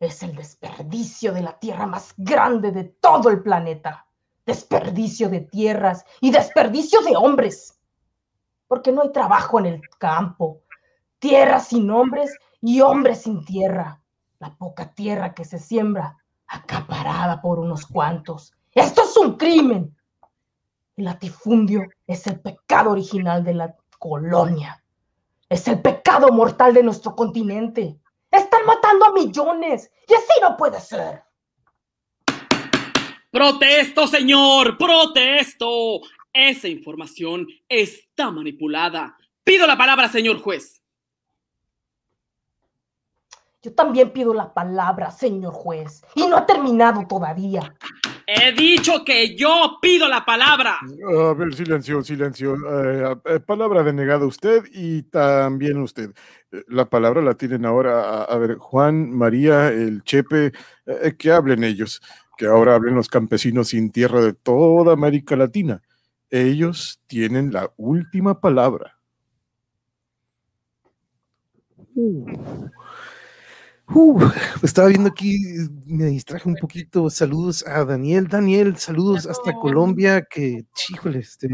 [0.00, 4.06] Es el desperdicio de la tierra más grande de todo el planeta.
[4.46, 7.78] Desperdicio de tierras y desperdicio de hombres.
[8.66, 10.62] Porque no hay trabajo en el campo.
[11.18, 14.00] Tierra sin hombres y hombres sin tierra.
[14.38, 18.54] La poca tierra que se siembra, acaparada por unos cuantos.
[18.72, 19.94] Esto es un crimen.
[20.96, 24.82] El latifundio es el pecado original de la colonia.
[25.48, 27.98] Es el pecado mortal de nuestro continente.
[28.30, 31.22] Están matando a millones y así no puede ser.
[33.30, 36.00] Protesto, señor, protesto.
[36.32, 39.16] Esa información está manipulada.
[39.44, 40.82] Pido la palabra, señor juez.
[43.62, 47.74] Yo también pido la palabra, señor juez, y no ha terminado todavía.
[48.34, 50.78] He dicho que yo pido la palabra.
[50.80, 52.54] A ver, silencio, silencio.
[52.54, 56.14] Eh, eh, palabra denegada usted y también usted.
[56.50, 60.52] Eh, la palabra la tienen ahora, a, ver, Juan, María, el Chepe,
[61.18, 62.00] que hablen ellos,
[62.38, 65.82] que ahora hablen los campesinos sin tierra de toda América Latina.
[66.30, 68.98] Ellos tienen la última palabra.
[71.94, 72.24] Uh,
[74.62, 75.38] estaba viendo aquí,
[75.86, 77.10] me distraje un poquito.
[77.10, 78.28] Saludos a Daniel.
[78.28, 80.26] Daniel, saludos hasta Colombia.
[80.28, 81.48] Que, híjole, este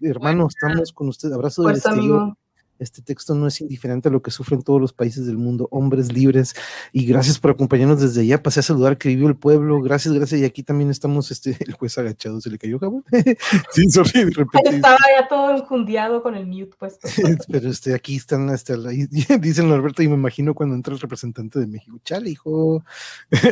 [0.00, 1.32] hermano, estamos con usted.
[1.32, 2.34] Abrazo del exterior.
[2.80, 6.12] Este texto no es indiferente a lo que sufren todos los países del mundo, hombres
[6.12, 6.54] libres.
[6.92, 8.42] Y gracias por acompañarnos desde allá.
[8.42, 9.80] Pasé a saludar que vivió el pueblo.
[9.82, 10.40] Gracias, gracias.
[10.40, 13.04] Y aquí también estamos, este, el juez agachado, ¿se le cayó jabón?
[13.72, 14.70] sí, sorry, de repente.
[14.70, 17.08] Estaba ya todo enjundiado con el mute puesto.
[17.50, 21.58] Pero este, aquí están, hasta la, dicen Alberto, y me imagino cuando entra el representante
[21.58, 21.98] de México.
[22.04, 22.82] Chale, hijo.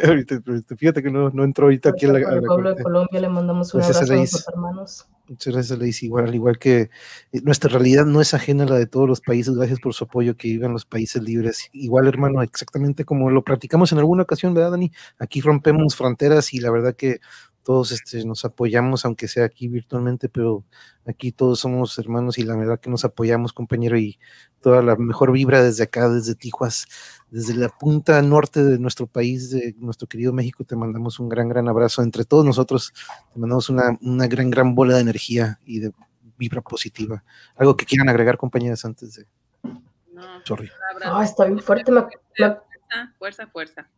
[0.06, 0.42] ahorita,
[0.76, 2.28] fíjate que no, no entró ahorita aquí a la.
[2.28, 5.06] Al pueblo de Colombia le mandamos un abrazo a nuestros hermanos.
[5.28, 6.02] Muchas gracias, Leis.
[6.02, 6.90] Igual, al igual que
[7.32, 9.54] eh, nuestra realidad no es ajena a la de todos los países.
[9.54, 11.68] Gracias por su apoyo, que vivan los países libres.
[11.72, 14.90] Igual, hermano, exactamente como lo practicamos en alguna ocasión, ¿verdad, Dani?
[15.18, 17.20] Aquí rompemos fronteras y la verdad que
[17.68, 20.64] todos este, nos apoyamos, aunque sea aquí virtualmente, pero
[21.06, 24.18] aquí todos somos hermanos y la verdad que nos apoyamos, compañero, y
[24.62, 26.86] toda la mejor vibra desde acá, desde Tijuas,
[27.30, 31.50] desde la punta norte de nuestro país, de nuestro querido México, te mandamos un gran,
[31.50, 32.00] gran abrazo.
[32.00, 32.94] Entre todos nosotros,
[33.34, 35.92] te mandamos una, una gran, gran bola de energía y de
[36.38, 37.22] vibra positiva.
[37.54, 39.26] ¿Algo que quieran agregar, compañeras, antes de...
[40.10, 40.70] No, Sorry.
[41.04, 41.92] Ah, está bien fuerte.
[43.18, 43.90] Fuerza, fuerza.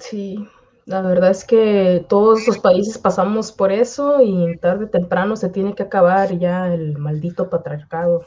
[0.00, 0.48] Sí,
[0.88, 5.50] la verdad es que todos los países pasamos por eso y tarde o temprano se
[5.50, 8.24] tiene que acabar ya el maldito patriarcado.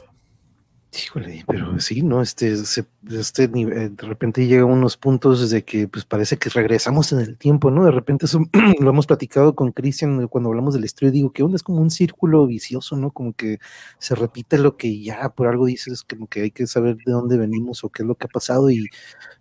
[0.94, 2.22] Híjole, pero sí, ¿no?
[2.22, 7.36] Este, este de repente llega unos puntos de que pues parece que regresamos en el
[7.36, 7.84] tiempo, ¿no?
[7.84, 8.38] De repente eso
[8.78, 11.90] lo hemos platicado con Cristian cuando hablamos del estudio, digo que onda es como un
[11.90, 13.10] círculo vicioso, ¿no?
[13.10, 13.58] Como que
[13.98, 17.38] se repite lo que ya por algo dices, como que hay que saber de dónde
[17.38, 18.86] venimos o qué es lo que ha pasado y,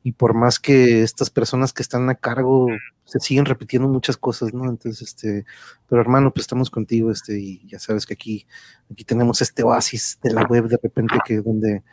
[0.01, 2.67] y por más que estas personas que están a cargo
[3.11, 4.69] se siguen repitiendo muchas cosas, ¿no?
[4.69, 5.45] Entonces, este,
[5.89, 8.47] pero hermano, pues estamos contigo, este, y ya sabes que aquí,
[8.89, 11.83] aquí tenemos este oasis de la web de repente que donde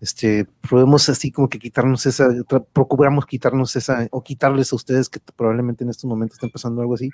[0.00, 2.28] este, podemos así como que quitarnos esa,
[2.72, 6.94] procuramos quitarnos esa, o quitarles a ustedes que probablemente en estos momentos estén pasando algo
[6.94, 7.10] así,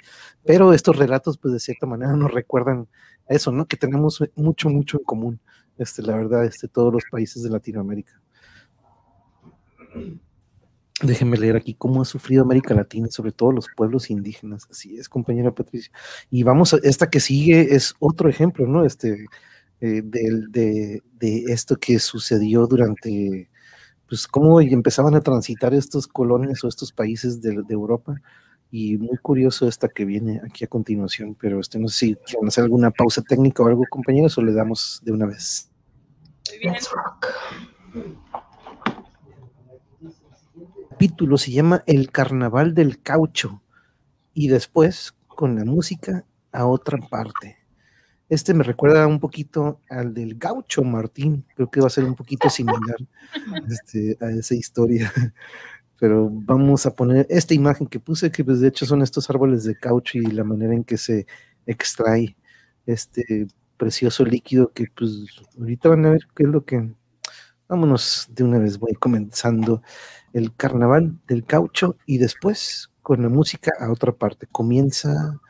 [0.46, 2.88] pero estos relatos, pues de cierta manera nos recuerdan
[3.28, 3.66] eso, ¿no?
[3.66, 5.40] Que tenemos mucho, mucho en común,
[5.76, 8.18] este, la verdad, este, todos los países de Latinoamérica.
[11.00, 14.68] Déjenme leer aquí cómo ha sufrido América Latina, sobre todo los pueblos indígenas.
[14.70, 15.92] Así es, compañera Patricia.
[16.30, 18.84] Y vamos, a, esta que sigue es otro ejemplo, ¿no?
[18.84, 19.26] Este,
[19.80, 23.50] eh, de, de, esto que sucedió durante,
[24.08, 28.14] pues, cómo empezaban a transitar estos colonias o estos países de, Europa.
[28.70, 32.48] Y muy curioso esta que viene aquí a continuación, pero este, no sé si quieren
[32.48, 35.68] hacer alguna pausa técnica o algo, compañeros, o le damos de una vez.
[41.02, 43.60] Capítulo se llama El Carnaval del Caucho
[44.34, 47.56] y después con la música a otra parte.
[48.28, 52.14] Este me recuerda un poquito al del Gaucho Martín, creo que va a ser un
[52.14, 52.98] poquito similar
[53.68, 55.12] este, a esa historia.
[55.98, 59.64] Pero vamos a poner esta imagen que puse, que pues de hecho son estos árboles
[59.64, 61.26] de caucho y la manera en que se
[61.66, 62.36] extrae
[62.86, 65.10] este precioso líquido que pues
[65.58, 66.94] ahorita van a ver qué es lo que...
[67.68, 69.82] Vámonos de una vez, voy comenzando
[70.32, 74.46] el carnaval del caucho y después con la música a otra parte.
[74.50, 75.40] Comienza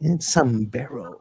[0.00, 1.18] en Barrow.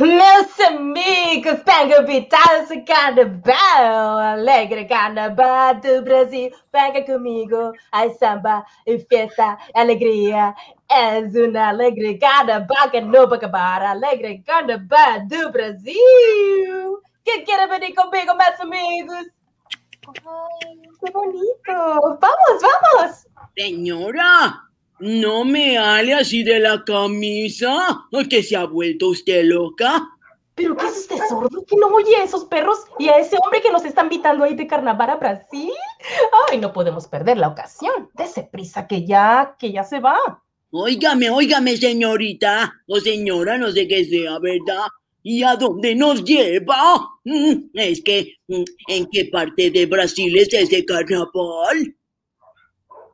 [0.00, 8.98] Meus amigos, pega vital esse carnaval, alegre carnaval do Brasil, pega comigo, ai samba e
[8.98, 10.52] festa, alegria,
[10.90, 17.00] és uma alegre carnaval que não vai acabar, alegre carnaval do Brasil.
[17.24, 19.26] Quem quer venir comigo, meus amigos?
[20.06, 22.18] ¡Ay, qué bonito!
[22.20, 23.26] ¡Vamos, vamos!
[23.56, 24.68] Señora,
[25.00, 30.08] no me hable así de la camisa, que se ha vuelto usted loca.
[30.54, 33.60] ¿Pero qué es usted sordo que no oye a esos perros y a ese hombre
[33.60, 35.72] que nos está invitando ahí de carnaval a Brasil?
[36.48, 38.08] Ay, no podemos perder la ocasión.
[38.14, 40.16] Dese prisa que ya, que ya se va.
[40.70, 44.86] Óigame, óigame, señorita, o señora, no sé qué sea, ¿verdad?
[45.26, 47.08] ¿Y a dónde nos lleva?
[47.24, 51.96] Mm, es que, mm, ¿en qué parte de Brasil es ese carnaval?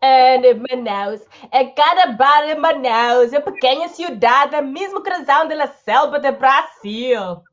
[0.02, 1.20] En Manaus.
[1.52, 7.44] É carnaval em Manaus, é pequena cidade, é mismo corazón de la selva de Brasil.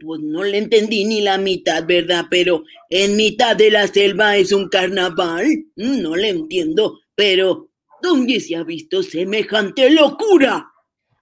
[0.00, 2.26] Pues no le entendí ni la mitad, ¿verdad?
[2.30, 5.44] Pero en mitad de la selva es un carnaval.
[5.74, 7.68] Mm, no le entiendo, pero
[8.00, 10.70] ¿dónde se ha visto semejante locura?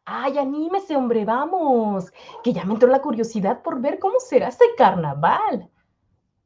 [0.04, 2.12] Ay, anímese, hombre, vamos.
[2.42, 5.70] Que ya me entró la curiosidad por ver cómo será ese carnaval.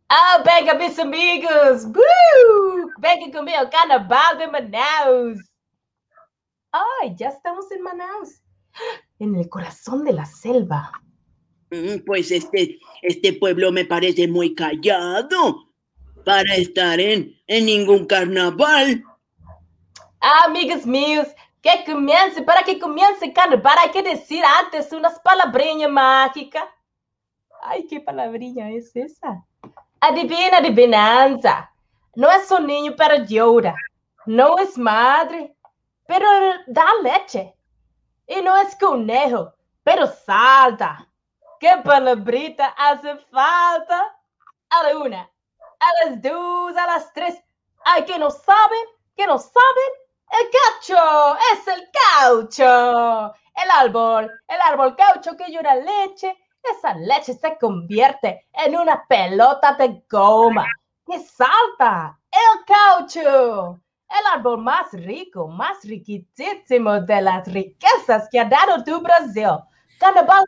[0.09, 1.87] Ah, venga, mis amigos.
[1.87, 2.91] ¡Woo!
[2.99, 5.39] Venga conmigo al carnaval de Manaus.
[6.71, 8.43] Ay, ya estamos en Manaus.
[9.19, 10.93] En el corazón de la selva.
[11.71, 15.65] Mm, pues este, este pueblo me parece muy callado.
[16.25, 19.03] para estar en, en ningún carnaval.
[20.45, 21.29] Amigos míos,
[21.67, 26.65] que comience, para que comience carnaval hay que decir antes unas palabrinhas mágicas.
[27.63, 29.43] Ay, ¿qué palabrinha es esa?
[30.01, 31.73] Adivina, adivinanza.
[32.15, 33.75] No es un niño, pero llora.
[34.27, 35.57] No es madre,
[36.07, 36.27] pero
[36.67, 37.55] da leche.
[38.29, 39.53] Y no es conejo,
[39.83, 41.09] pero salta.
[41.59, 44.17] ¿Qué palabrita hace falta?
[44.71, 47.43] A la una, a las dos, a las tres.
[47.85, 48.85] Ay, que no saben,
[49.17, 50.06] que no saben.
[50.31, 53.35] El caucho, es el caucho.
[53.55, 56.37] El árbol, el árbol caucho que llora leche.
[56.63, 60.67] Esa leche se convierte en una pelota de goma
[61.07, 62.19] que salta.
[62.31, 69.01] El caucho el árbol más rico, más riquísimo de las riquezas que ha dado tu
[69.01, 69.59] Brasil.
[69.99, 70.45] Carnaval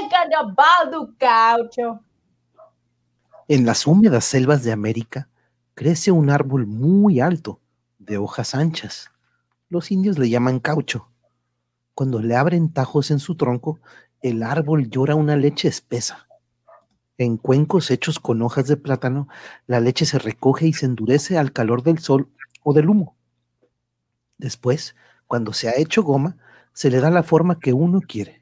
[0.00, 2.00] el carnaval do caucho.
[3.48, 5.28] En las húmedas selvas de América
[5.74, 7.60] crece un árbol muy alto,
[8.08, 9.10] de hojas anchas.
[9.68, 11.08] Los indios le llaman caucho.
[11.94, 13.80] Cuando le abren tajos en su tronco,
[14.22, 16.26] el árbol llora una leche espesa.
[17.18, 19.28] En cuencos hechos con hojas de plátano,
[19.66, 22.28] la leche se recoge y se endurece al calor del sol
[22.62, 23.16] o del humo.
[24.38, 24.94] Después,
[25.26, 26.36] cuando se ha hecho goma,
[26.72, 28.37] se le da la forma que uno quiere.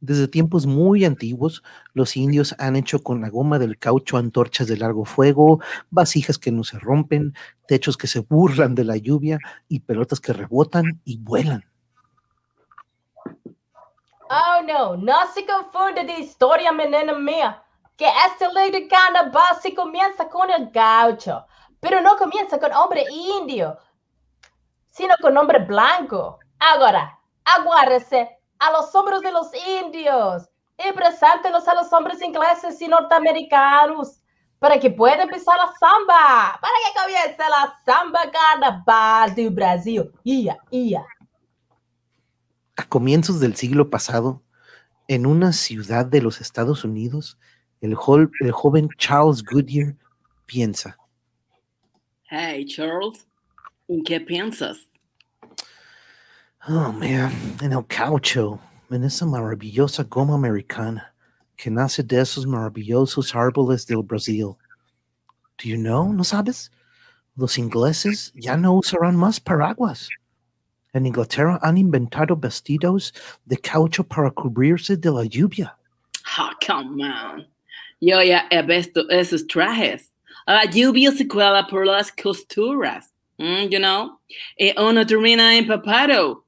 [0.00, 4.76] Desde tiempos muy antiguos, los indios han hecho con la goma del caucho antorchas de
[4.76, 7.34] largo fuego, vasijas que no se rompen,
[7.66, 9.38] techos que se burlan de la lluvia
[9.68, 11.64] y pelotas que rebotan y vuelan.
[14.32, 17.62] Oh no, no se confunde de historia, menina mía,
[17.96, 21.44] que esta ley de carnaval se comienza con el gaucho
[21.80, 23.78] pero no comienza con hombre indio,
[24.90, 26.38] sino con hombre blanco.
[26.58, 29.48] Ahora, aguárrese a los hombros de los
[29.82, 30.48] indios
[30.78, 34.20] y preséntelos a los hombres ingleses y norteamericanos
[34.58, 40.10] para que pueda empezar la samba, para que comience la samba carnaval de Brasil.
[40.22, 41.04] Ia, ia.
[42.76, 44.42] A comienzos del siglo pasado,
[45.08, 47.38] en una ciudad de los Estados Unidos,
[47.80, 47.96] el,
[48.40, 49.96] el joven Charles Goodyear
[50.46, 50.96] piensa,
[52.32, 53.26] Hey, Charles,
[53.88, 54.89] ¿en qué piensas?
[56.68, 57.32] Oh, man,
[57.62, 61.14] en el caucho, en esa maravillosa goma americana
[61.56, 64.58] que nace de esos maravillosos árboles del Brasil.
[65.56, 66.12] Do you know?
[66.12, 66.70] ¿No sabes?
[67.34, 70.10] Los ingleses ya no usarán más paraguas.
[70.92, 73.14] En Inglaterra han inventado vestidos
[73.46, 75.74] de caucho para cubrirse de la lluvia.
[76.38, 77.46] Oh, come on.
[78.02, 80.12] Yo ya he visto esos trajes.
[80.46, 84.20] La lluvia se cuela por las costuras, mm, you know.
[84.58, 86.44] Y uno termina empapado.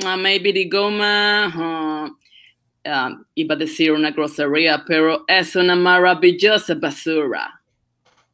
[0.00, 6.74] Uh, maybe de goma, uh, um, iba a decir una grosería, pero es una maravillosa
[6.74, 7.60] basura.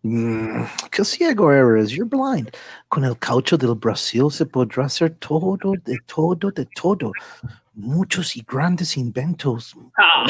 [0.04, 2.54] Mm, qué ciego eres, you're blind.
[2.88, 7.12] Con el caucho del Brasil se podrá hacer todo, de todo, de todo.
[7.74, 9.74] Muchos y grandes inventos.
[9.98, 10.24] Ah,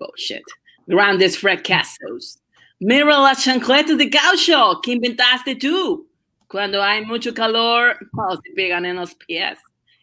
[0.00, 0.42] bullshit.
[0.86, 2.40] Grandes fracasos.
[2.80, 6.08] Mira las chancletas de caucho que inventaste tú.
[6.48, 9.58] Cuando hay mucho calor, oh, se pegan en los pies.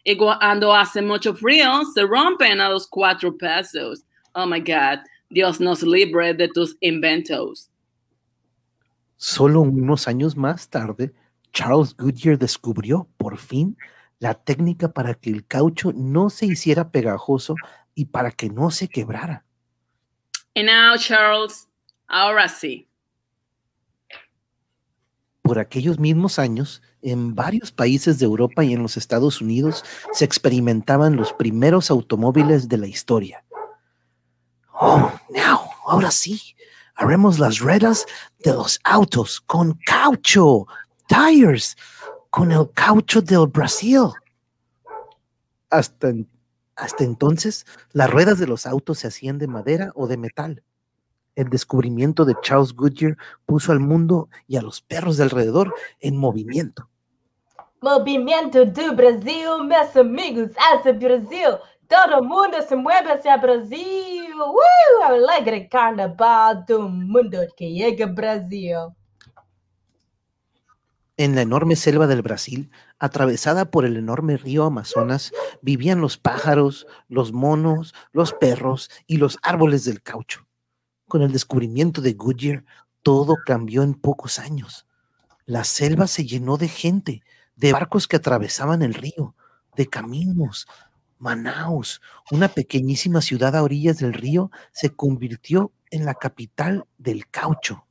[0.08, 4.04] Y cuando hace mucho frío, se rompen a los cuatro pesos.
[4.34, 7.72] Oh my God, Dios nos libre de tus inventos.
[9.16, 11.12] Solo unos años más tarde,
[11.52, 13.76] Charles Goodyear descubrió, por fin,
[14.20, 17.56] la técnica para que el caucho no se hiciera pegajoso
[17.96, 19.44] y para que no se quebrara.
[20.54, 21.66] And now, Charles,
[22.08, 22.85] Ahora sí.
[25.46, 30.24] Por aquellos mismos años, en varios países de Europa y en los Estados Unidos se
[30.24, 33.44] experimentaban los primeros automóviles de la historia.
[34.72, 36.56] Oh, now, ahora sí,
[36.96, 38.06] haremos las ruedas
[38.42, 40.66] de los autos con caucho,
[41.06, 41.76] tires,
[42.30, 44.10] con el caucho del Brasil.
[45.70, 46.12] Hasta,
[46.74, 50.64] hasta entonces, las ruedas de los autos se hacían de madera o de metal
[51.36, 56.16] el descubrimiento de Charles Goodyear puso al mundo y a los perros de alrededor en
[56.16, 56.88] movimiento.
[57.80, 61.58] Movimiento de Brasil, mis amigos, hacia Brasil.
[61.86, 64.34] Todo mundo se mueve hacia Brasil.
[64.34, 65.04] ¡Woo!
[65.04, 68.76] Alegre carnaval del mundo que llega a Brasil.
[71.18, 75.32] En la enorme selva del Brasil, atravesada por el enorme río Amazonas,
[75.62, 80.45] vivían los pájaros, los monos, los perros y los árboles del caucho.
[81.08, 82.64] Con el descubrimiento de Goodyear,
[83.02, 84.86] todo cambió en pocos años.
[85.44, 87.22] La selva se llenó de gente,
[87.54, 89.34] de barcos que atravesaban el río,
[89.76, 90.66] de caminos.
[91.18, 97.86] Manaus, una pequeñísima ciudad a orillas del río, se convirtió en la capital del caucho.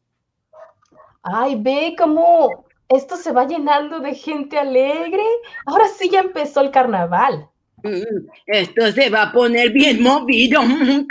[1.23, 5.23] Ay, ve cómo esto se va llenando de gente alegre.
[5.65, 7.49] Ahora sí ya empezó el carnaval.
[7.85, 10.59] Mm, esto se va a poner bien movido.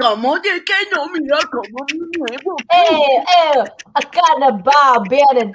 [0.00, 1.06] ¿Cómo de que no?
[1.06, 2.56] Mira cómo me muevo.
[2.68, 3.22] ¡Eh,
[3.54, 3.64] eh!
[3.94, 5.54] A carnaval vienen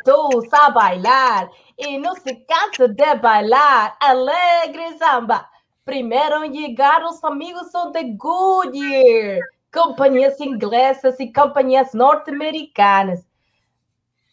[0.53, 3.95] a bailar y no se cansa de bailar.
[3.99, 5.51] Alegre samba.
[5.84, 9.39] Primero en llegar los amigos son de Goodyear,
[9.74, 13.28] compañías inglesas y compañías norteamericanas.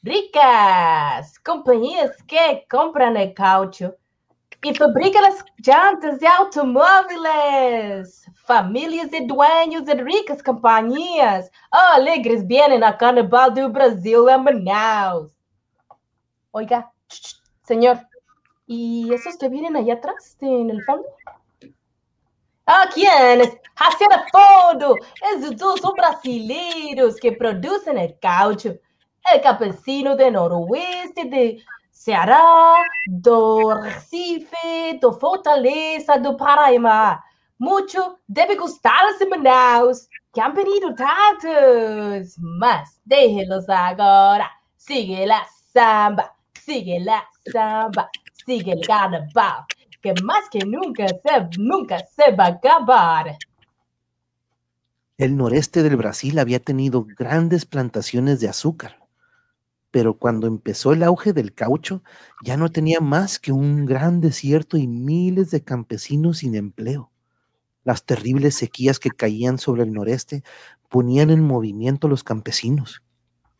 [0.04, 3.96] Ricas, compañías que compran el caucho
[4.62, 8.24] y fabrican las llantas de automóviles.
[8.44, 15.32] Familias de dueños de ricas compañías alegres vienen a Carnaval do Brasil en Manaus.
[16.50, 16.90] Oiga,
[17.64, 17.98] señor,
[18.66, 21.06] ¿y esos que vienen allá atrás, en el fondo?
[22.66, 23.56] Ah, ¿quiénes?
[23.76, 24.96] Hacia el fondo,
[25.36, 28.74] esos dos son brasileiros que producen el caucho.
[29.32, 31.64] El campesino de noroeste de
[32.06, 37.20] Ceará, do Recife, do Fortaleza, do Paraíba.
[37.58, 42.36] Mucho debe gustarles de Manaus, que han venido tantos.
[42.38, 44.48] Mas déjelos agora.
[44.76, 48.08] Sigue la samba, sigue la samba,
[48.46, 49.64] sigue el carnaval
[50.00, 53.36] que más que nunca se, nunca se va a acabar.
[55.18, 59.05] El noreste del Brasil había tenido grandes plantaciones de azúcar,
[59.96, 62.02] pero cuando empezó el auge del caucho,
[62.44, 67.10] ya no tenía más que un gran desierto y miles de campesinos sin empleo.
[67.82, 70.44] Las terribles sequías que caían sobre el noreste
[70.90, 73.02] ponían en movimiento a los campesinos.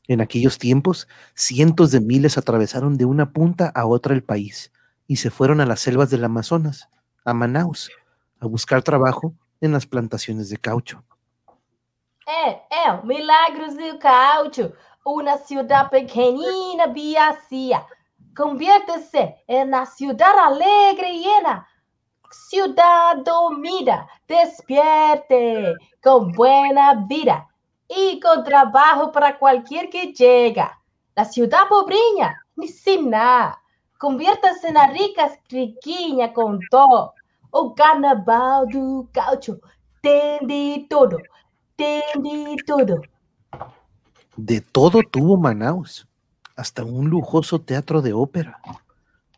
[0.08, 4.72] En aquellos tiempos, cientos de miles atravesaron de una punta a otra el país,
[5.06, 6.90] y se fueron a las selvas del Amazonas,
[7.24, 7.90] a Manaus,
[8.40, 9.32] a buscar trabajo
[9.62, 11.02] en las plantaciones de caucho.
[12.26, 14.72] Eh, eh, Milagros del Caucho,
[15.06, 17.86] una ciudad pequeñina vacía,
[18.36, 21.66] conviértese en una ciudad alegre y llena.
[22.30, 27.48] Ciudad dormida, despierte, con buena vida
[27.88, 30.78] y con trabajo para cualquier que llega.
[31.14, 33.62] La ciudad pobreña, ni sin nada
[33.98, 37.12] Conviértase na rica riquinha com todo.
[37.50, 39.58] O carnaval do caucho
[40.02, 41.16] tem de todo,
[41.76, 43.00] tem de todo.
[44.36, 46.06] De todo tuvo Manaus,
[46.56, 48.58] hasta un lujoso teatro de ópera.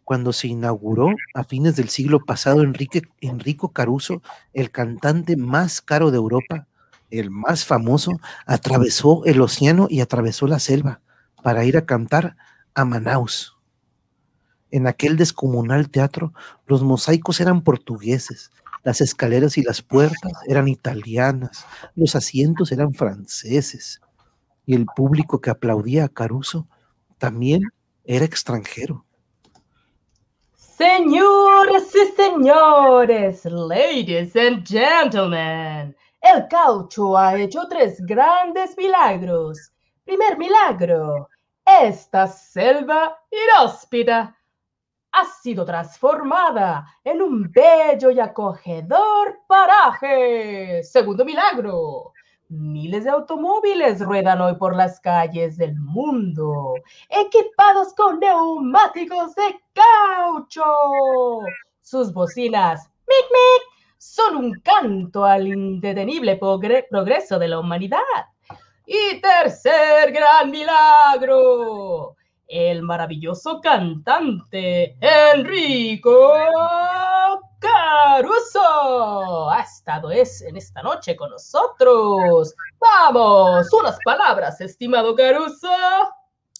[0.02, 4.22] Cuando se inauguró a fines del siglo pasado, Enrique, Enrico Caruso,
[4.54, 6.66] el cantante más caro de Europa,
[7.10, 11.00] el más famoso, atravesó el océano y atravesó la selva
[11.44, 12.36] para ir a cantar
[12.74, 13.56] a Manaus.
[14.72, 16.32] En aquel descomunal teatro,
[16.66, 18.50] los mosaicos eran portugueses,
[18.82, 24.00] las escaleras y las puertas eran italianas, los asientos eran franceses,
[24.68, 26.68] y el público que aplaudía a Caruso
[27.16, 27.62] también
[28.04, 29.06] era extranjero.
[30.54, 39.72] Señores y señores, ladies and gentlemen, el caucho ha hecho tres grandes milagros.
[40.04, 41.30] Primer milagro,
[41.64, 44.36] esta selva inhóspita
[45.12, 50.82] ha sido transformada en un bello y acogedor paraje.
[50.82, 52.12] Segundo milagro.
[52.50, 56.74] Miles de automóviles ruedan hoy por las calles del mundo,
[57.10, 60.64] equipados con neumáticos de caucho.
[61.82, 67.98] Sus bocinas, mic mic, son un canto al indetenible progreso de la humanidad.
[68.86, 72.16] Y tercer gran milagro
[72.48, 76.32] el maravilloso cantante Enrico
[77.58, 82.54] Caruso ha estado es en esta noche con nosotros.
[82.80, 85.68] Vamos, unas palabras, estimado Caruso.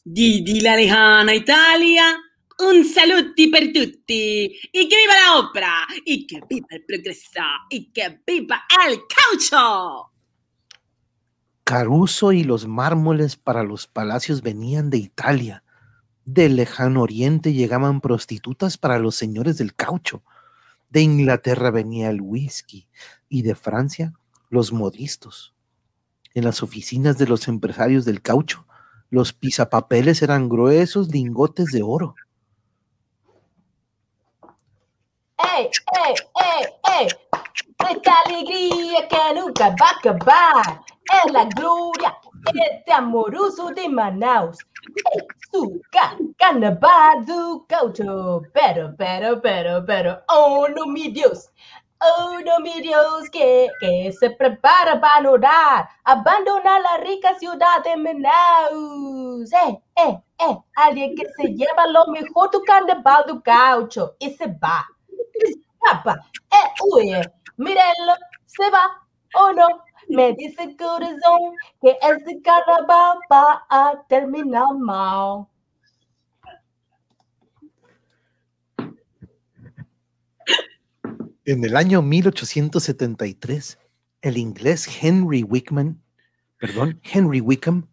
[0.04, 2.18] Di, la lejana Italia,
[2.58, 7.92] un saluti per tutti, y que viva la ópera, y que viva el progreso, y
[7.92, 10.10] que viva el caucho.
[11.62, 15.62] Caruso y los mármoles para los palacios venían de Italia
[16.28, 20.22] del lejano oriente llegaban prostitutas para los señores del caucho.
[20.90, 22.86] De Inglaterra venía el whisky
[23.30, 24.12] y de Francia
[24.50, 25.54] los modistos.
[26.34, 28.66] En las oficinas de los empresarios del caucho,
[29.08, 32.14] los pisapapeles eran gruesos lingotes de oro.
[35.38, 35.70] ¡Ey,
[36.04, 36.14] ey,
[36.44, 36.66] ey,
[37.00, 37.08] ey!
[37.90, 40.84] Esta alegría que nunca va a acabar
[41.24, 42.14] es la gloria
[42.54, 44.58] este amoroso de Manaus
[45.50, 45.80] su
[46.36, 48.42] carnaval do caucho.
[48.52, 51.50] Pero, pero, pero, pero, oh no, mi Dios.
[52.00, 57.96] Oh, no, mi Dios, que, que se prepara para abandonar, abandonar la rica ciudad de
[57.96, 59.52] Manaus.
[59.52, 64.46] Eh, eh, eh, alguien que se lleva lo mejor tu carnaval do caucho y se
[64.46, 64.86] va.
[65.34, 66.20] Escapa,
[66.52, 67.20] eh, huye,
[67.56, 68.14] mírenlo,
[68.46, 69.02] se va
[69.34, 69.66] o no.
[70.08, 75.46] Me dice el corazón que este carnaval va a terminar mal.
[81.44, 83.78] En el año 1873,
[84.22, 86.02] el inglés Henry Wickman,
[86.58, 87.88] perdón, Henry Wickham,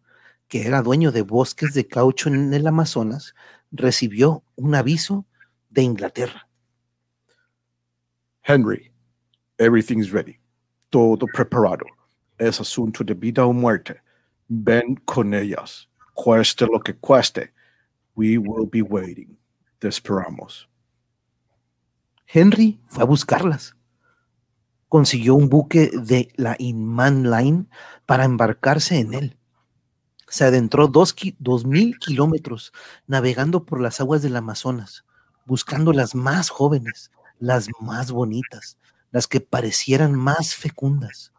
[0.47, 3.33] que era dueño de bosques de caucho en el Amazonas,
[3.71, 5.25] recibió un aviso
[5.69, 6.47] de Inglaterra.
[8.43, 8.91] Henry,
[9.57, 10.37] everything's ready.
[10.89, 11.85] Todo preparado.
[12.37, 14.01] Es asunto de vida o muerte.
[14.47, 15.89] Ven con ellas.
[16.13, 17.53] Cueste lo que cueste.
[18.15, 19.37] We will be waiting.
[19.79, 20.69] Te esperamos.
[22.27, 23.75] Henry fue a buscarlas.
[24.89, 27.65] Consiguió un buque de la Inman Line
[28.05, 29.37] para embarcarse en él.
[30.27, 31.15] Se adentró dos,
[31.65, 32.73] mil kilómetros
[33.07, 35.05] navegando por las aguas del Amazonas,
[35.45, 38.77] buscando las más jóvenes, las más bonitas,
[39.11, 41.31] las que parecieran más fecundas.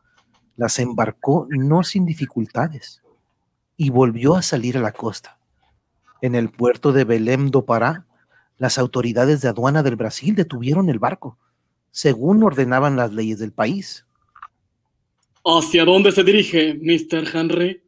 [0.56, 3.02] Las embarcó no sin dificultades
[3.76, 5.38] y volvió a salir a la costa.
[6.22, 8.06] En el puerto de Belém do Pará
[8.58, 11.36] las autoridades de aduana del Brasil detuvieron el barco,
[11.90, 14.06] según ordenaban las leyes del país.
[15.44, 17.28] ¿Hacia dónde se dirige, Mr.
[17.32, 17.82] Henry?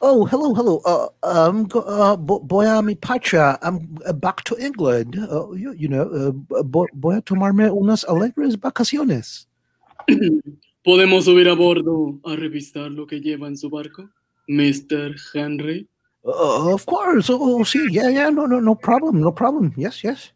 [0.00, 0.82] Oh, hello, hello.
[0.84, 3.58] Uh, um, uh, voy a mi patria.
[3.62, 5.16] I'm uh, back to England.
[5.16, 9.48] Uh, you, you, know, uh, voy a tomarme unas alegres vacaciones.
[10.84, 14.10] ¿Podemos subir a bordo a revisar lo que lleva en su barco,
[14.48, 15.14] Mr.
[15.32, 15.88] Henry?
[16.22, 17.32] Uh, of course.
[17.32, 19.72] Oh, oh, sí, yeah, yeah, no, no, no problem, no problem.
[19.76, 20.34] Yes, yes.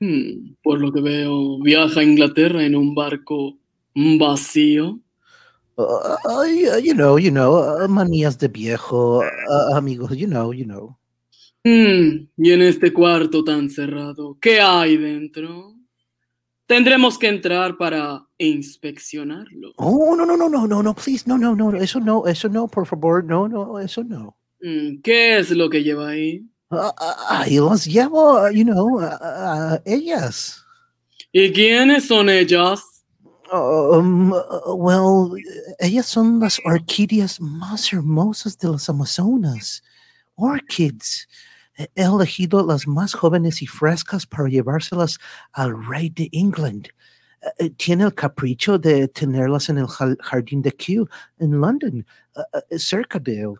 [0.00, 3.56] Hmm, por lo que veo, viaja a Inglaterra en un barco
[3.94, 5.00] vacío.
[5.76, 10.64] Uh, uh, you know, you know, uh, manías de viejo, uh, amigos, you know, you
[10.64, 10.96] know.
[11.64, 15.74] Hmm, y en este cuarto tan cerrado, ¿qué hay dentro?
[16.66, 19.72] Tendremos que entrar para inspeccionarlo.
[19.76, 22.68] Oh, no, no, no, no, no, no, please, no, no, no, eso no, eso no,
[22.68, 24.36] por favor, no, no, eso no.
[24.60, 26.46] Mm, ¿Qué es lo que lleva ahí?
[26.70, 26.90] Uh,
[27.28, 30.64] ahí las llevo, you know, uh, ellas.
[31.32, 32.80] ¿Y quiénes son ellas?
[33.52, 34.32] Um,
[34.66, 35.36] well,
[35.78, 39.82] ellas son las orquídeas más hermosas de las Amazonas.
[40.36, 41.28] Orchids.
[41.76, 45.18] He elegido las más jóvenes y frescas para llevárselas
[45.52, 46.88] al rey de England.
[47.60, 52.06] Uh, tiene el capricho de tenerlas en el jardín de Kew en London,
[52.76, 53.54] cerca de él.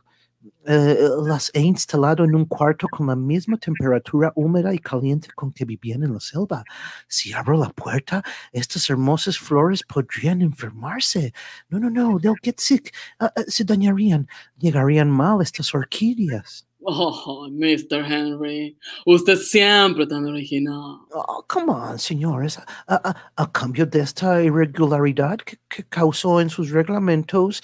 [0.66, 5.53] Eh, las he instalado en un cuarto con la misma temperatura húmeda y caliente con
[5.53, 6.64] que vivían en la selva.
[7.09, 8.22] Si abro la puerta,
[8.53, 11.32] estas hermosas flores podrían enfermarse.
[11.68, 12.95] No, no, no, they'll get sick.
[13.18, 14.28] Ah, se dañarían,
[14.59, 16.66] llegarían mal estas orquídeas.
[16.87, 18.05] Oh, Mr.
[18.05, 18.76] Henry,
[19.07, 21.01] usted siempre tan original.
[21.12, 22.59] Oh, come on, señores.
[22.87, 25.57] A, cambio de esta irregularidad que,
[25.89, 27.62] causó en sus reglamentos,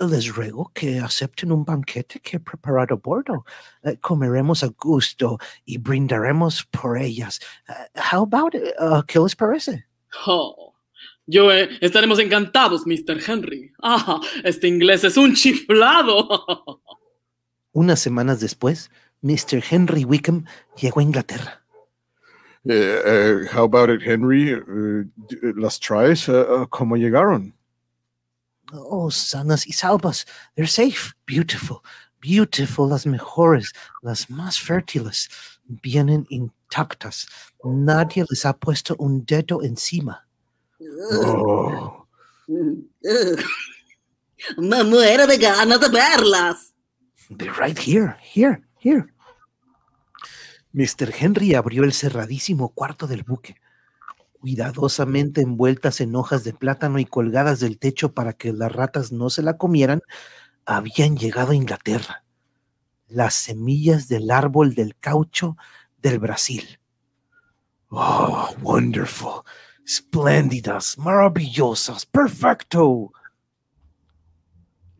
[0.00, 3.44] les ruego que acepten un banquete que he preparado a bordo.
[3.84, 7.38] Eh, comeremos a gusto y brindaremos por ellas.
[7.68, 8.74] Eh, how about it?
[9.06, 9.86] ¿Qué les parece?
[10.26, 10.74] Oh,
[11.26, 13.20] yo eh, estaremos encantados, Mr.
[13.24, 13.70] Henry.
[13.80, 16.82] Ah, este inglés es un chiflado.
[17.72, 18.90] Unas semanas después,
[19.22, 19.62] Mr.
[19.70, 20.44] Henry Wickham
[20.76, 21.60] llegó a Inglaterra.
[22.64, 24.52] Uh, uh, how about it, Henry?
[24.52, 25.04] Uh,
[25.56, 26.28] las traes,
[26.68, 27.54] ¿cómo llegaron?
[28.72, 30.26] Oh, sanas y salvas.
[30.54, 31.14] They're safe.
[31.26, 31.82] Beautiful.
[32.20, 32.88] Beautiful.
[32.88, 33.72] Las mejores.
[34.02, 35.28] Las más fértiles.
[35.64, 37.26] Vienen intactas.
[37.64, 40.26] Nadie les ha puesto un dedo encima.
[41.12, 42.06] Oh.
[44.56, 46.74] Me muero de ganas de verlas.
[47.30, 49.06] They're right here, here, here.
[50.72, 51.12] Mr.
[51.16, 53.56] Henry abrió el cerradísimo cuarto del buque,
[54.40, 59.30] cuidadosamente envueltas en hojas de plátano y colgadas del techo para que las ratas no
[59.30, 60.02] se la comieran,
[60.66, 62.24] habían llegado a Inglaterra.
[63.06, 65.56] Las semillas del árbol del caucho
[65.98, 66.80] del Brasil.
[67.90, 69.42] Oh, wonderful,
[69.84, 73.12] espléndidas, maravillosas, perfecto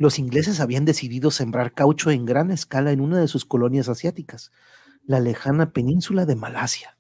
[0.01, 4.51] los ingleses habían decidido sembrar caucho en gran escala en una de sus colonias asiáticas,
[5.05, 6.97] la lejana península de Malasia.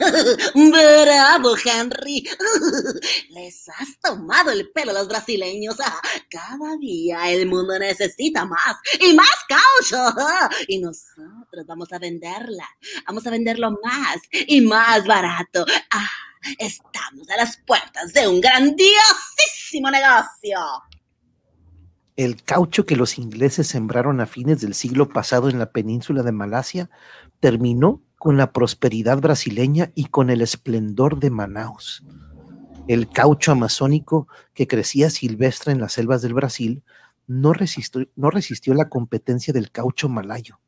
[0.54, 2.28] Bravo, Henry.
[3.30, 5.76] Les has tomado el pelo a los brasileños.
[6.28, 10.16] Cada día el mundo necesita más y más caucho.
[10.66, 12.68] Y nosotros vamos a venderla.
[13.06, 15.64] Vamos a venderlo más y más barato.
[15.92, 16.10] Ah,
[16.58, 20.58] Estamos a las puertas de un grandiosísimo negocio.
[22.16, 26.32] El caucho que los ingleses sembraron a fines del siglo pasado en la península de
[26.32, 26.90] Malasia
[27.40, 32.04] terminó con la prosperidad brasileña y con el esplendor de Manaus.
[32.86, 36.82] El caucho amazónico que crecía silvestre en las selvas del Brasil
[37.26, 40.60] no resistió, la competencia del caucho malayo.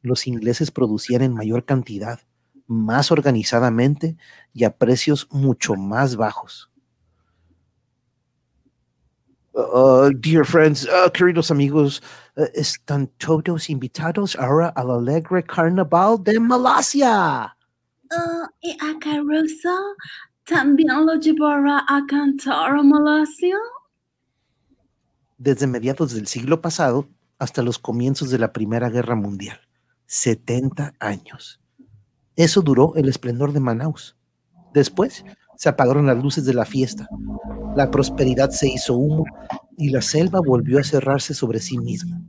[0.00, 2.20] Los ingleses producían en mayor cantidad,
[2.66, 4.16] más organizadamente
[4.52, 6.71] y a precios mucho más bajos.
[9.54, 12.00] Uh, dear friends, uh, queridos amigos,
[12.36, 17.54] uh, están todos invitados ahora al alegre carnaval de Malasia.
[18.62, 19.96] ¿Y a Caruso
[20.44, 23.58] también lo llevará a cantar a Malasia?
[25.36, 29.60] Desde mediados del siglo pasado hasta los comienzos de la Primera Guerra Mundial.
[30.06, 31.60] 70 años.
[32.36, 34.16] Eso duró el esplendor de Manaus.
[34.72, 35.24] Después
[35.62, 37.06] se apagaron las luces de la fiesta.
[37.76, 39.24] La prosperidad se hizo humo
[39.76, 42.20] y la selva volvió a cerrarse sobre sí misma.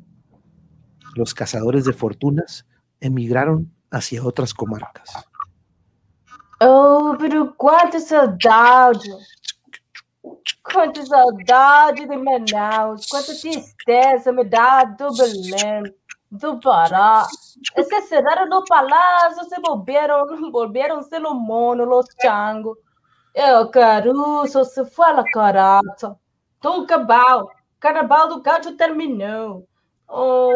[1.15, 2.63] Los cazadores de fortunas
[2.99, 5.09] emigraron hacia otras comarcas.
[6.61, 9.09] Oh, pero cuánta saudade!
[10.61, 13.07] Quanta saudade de Manaus!
[13.07, 15.91] Quanta tristeza me dá do Belém,
[16.29, 17.25] do Pará!
[17.75, 22.77] Es que cerraron los palacios, se volvieron, volvieron ser monos, los changos.
[23.33, 26.15] El Caruso se foi a la carata.
[26.61, 27.47] Tom Cabal,
[27.79, 29.67] Carnaval do Cádio terminou.
[30.07, 30.53] Oh,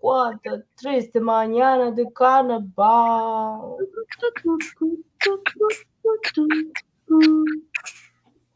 [0.00, 3.76] quanta triste manhã de carnaval.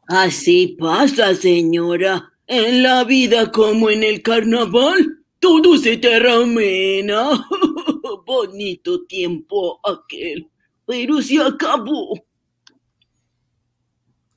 [0.09, 5.25] Así pasa, señora, en la vida como en el carnaval.
[5.39, 7.47] Todo se termina.
[8.27, 10.51] Bonito tiempo aquel,
[10.85, 12.15] pero se acabó.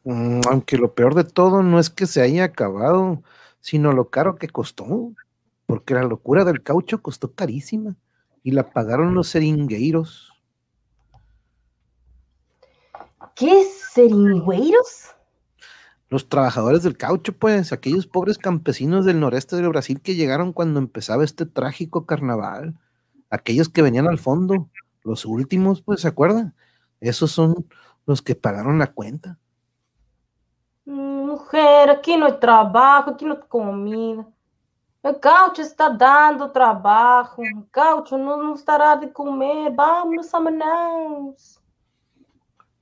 [0.06, 3.24] Mm, aunque lo peor de todo no es que se haya acabado,
[3.60, 5.14] sino lo caro que costó,
[5.66, 7.95] porque la locura del caucho costó carísima
[8.43, 10.32] y la pagaron los seringueiros.
[13.36, 15.16] ¿Qué seringueiros?
[16.10, 20.80] Los trabajadores del caucho, pues, aquellos pobres campesinos del noreste del Brasil que llegaron cuando
[20.80, 22.80] empezaba este trágico carnaval,
[23.32, 24.70] aquellos que venían al fondo,
[25.03, 26.53] los últimos, pues, ¿se acuerdan?
[26.99, 27.68] Esos son
[28.06, 29.39] los que pagaron la cuenta.
[31.36, 34.26] Mujer, aqui no trabalho, aqui no comida.
[35.04, 37.30] O Caucho está dando trabalho.
[37.58, 39.70] O Caucho não, não estará de comer.
[39.76, 41.60] Vamos a Manaus.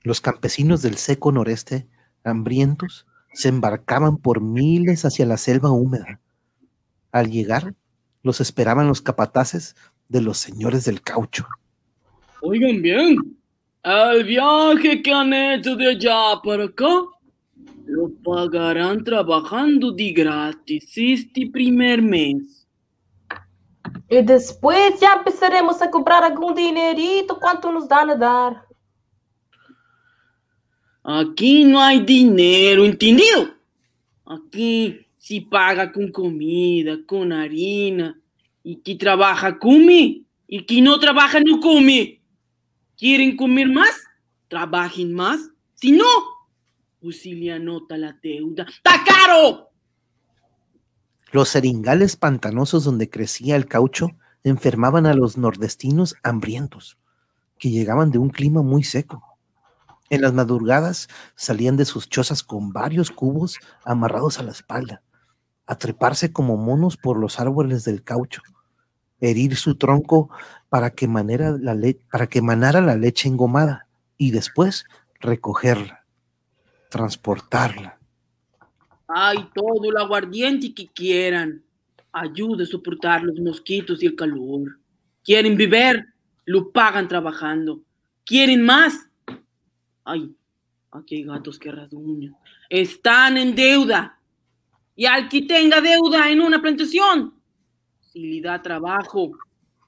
[0.04, 1.88] Los campesinos del seco noreste,
[2.22, 6.20] hambrientos, se embarcaban por miles hacia la selva húmeda.
[7.10, 7.74] Al llegar,
[8.22, 9.74] los esperaban los capataces
[10.08, 11.44] de los señores del caucho.
[12.40, 13.36] Oigan bien,
[13.82, 16.86] el viaje que han hecho de allá para acá
[17.86, 22.66] lo pagarán trabajando de gratis este primer mes.
[24.08, 27.38] Y después ya empezaremos a comprar algún dinerito.
[27.38, 28.66] ¿Cuánto nos dan a dar?
[31.02, 33.54] Aquí no hay dinero, ¿entendido?
[34.24, 38.18] Aquí se paga con comida, con harina.
[38.62, 40.22] Y que trabaja come.
[40.46, 42.22] Y que no trabaja no come.
[42.96, 44.04] ¿Quieren comer más?
[44.48, 45.50] Trabajen más.
[45.74, 46.04] Si no,
[47.04, 48.64] Usilia anota la deuda.
[48.66, 49.68] ¡Está caro!
[51.32, 56.96] Los seringales pantanosos donde crecía el caucho enfermaban a los nordestinos hambrientos,
[57.58, 59.22] que llegaban de un clima muy seco.
[60.08, 65.02] En las madrugadas salían de sus chozas con varios cubos amarrados a la espalda,
[65.66, 68.40] a treparse como monos por los árboles del caucho,
[69.20, 70.30] herir su tronco
[70.70, 74.86] para que manara la leche engomada y después
[75.20, 76.03] recogerla
[76.94, 77.98] transportarla.
[79.08, 81.60] Ay, todo el aguardiente que quieran.
[82.12, 84.78] Ayuda a soportar los mosquitos y el calor.
[85.24, 86.06] Quieren beber,
[86.44, 87.80] lo pagan trabajando.
[88.24, 89.08] ¿Quieren más?
[90.04, 90.32] Ay,
[90.92, 92.36] aquí hay gatos que rasguñan.
[92.70, 94.16] Están en deuda.
[94.94, 97.34] Y al que tenga deuda en una plantación,
[97.98, 99.32] si le da trabajo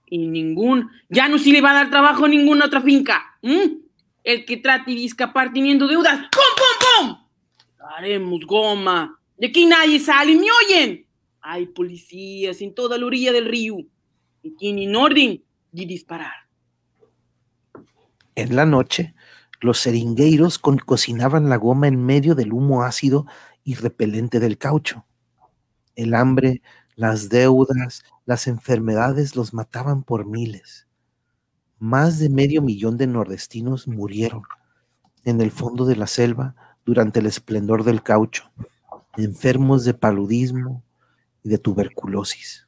[0.07, 3.39] y ningún, ya no si le va a dar trabajo en ninguna otra finca
[4.27, 6.19] el que trate de escapar teniendo deudas.
[6.19, 7.89] ¡Pum, pum, pum!
[7.97, 9.21] Haremos goma.
[9.39, 11.07] De aquí nadie sale, ¿me oyen?
[11.41, 13.77] Hay policías en toda la orilla del río
[14.43, 16.35] y tienen orden de disparar.
[18.35, 19.15] En la noche,
[19.61, 23.27] los seringueiros cocinaban la goma en medio del humo ácido
[23.63, 25.07] y repelente del caucho.
[25.95, 26.63] El hambre,
[26.97, 30.86] las deudas, las enfermedades los mataban por miles
[31.79, 34.43] más de medio millón de nordestinos murieron,
[35.25, 36.55] en el fondo de la selva
[36.85, 38.51] durante el esplendor del caucho,
[39.17, 40.83] enfermos de paludismo
[41.43, 42.67] y de tuberculosis.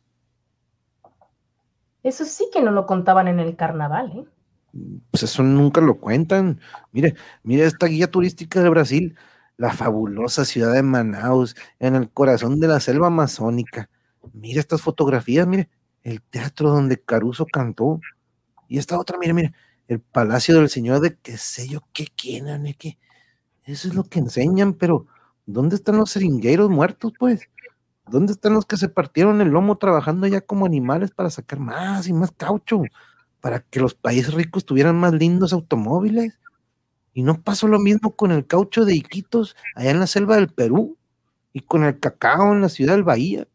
[2.03, 4.25] Eso sí que no lo contaban en el carnaval, ¿eh?
[5.11, 6.61] Pues eso nunca lo cuentan.
[6.93, 9.17] Mire, mire esta guía turística de Brasil,
[9.57, 13.91] la fabulosa ciudad de Manaus, en el corazón de la selva amazónica.
[14.33, 15.69] Mire estas fotografías, mire,
[16.03, 18.01] el teatro donde Caruso cantó.
[18.69, 19.55] Y esta otra, mire, mire,
[19.89, 22.99] el palacio del señor de qué sé yo, qué quieren, qué.
[23.65, 25.07] Eso es lo que enseñan, pero
[25.47, 27.49] ¿dónde están los seringueiros muertos, pues?
[28.07, 32.09] ¿Dónde están los que se partieron el lomo trabajando ya como animales para sacar más
[32.09, 32.83] y más caucho?
[33.41, 36.39] Para que los países ricos tuvieran más lindos automóviles.
[37.13, 40.49] Y no pasó lo mismo con el caucho de Iquitos allá en la selva del
[40.49, 40.97] Perú,
[41.53, 43.49] y con el cacao en la ciudad del Bahía,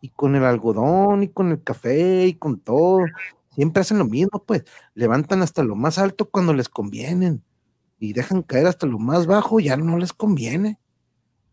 [0.00, 3.00] y con el algodón, y con el café, y con todo.
[3.54, 4.64] Siempre hacen lo mismo, pues.
[4.94, 7.44] Levantan hasta lo más alto cuando les convienen
[7.98, 10.78] y dejan caer hasta lo más bajo, ya no les conviene.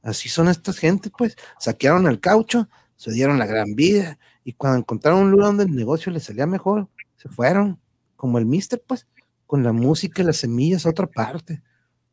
[0.02, 1.36] Así son estas gentes, pues.
[1.60, 5.76] Saquearon el caucho, se dieron la gran vida y cuando encontraron un lugar donde el
[5.76, 6.88] negocio les salía mejor,
[7.18, 7.80] se fueron,
[8.16, 9.08] como el mister, pues,
[9.46, 11.62] con la música y las semillas a otra parte.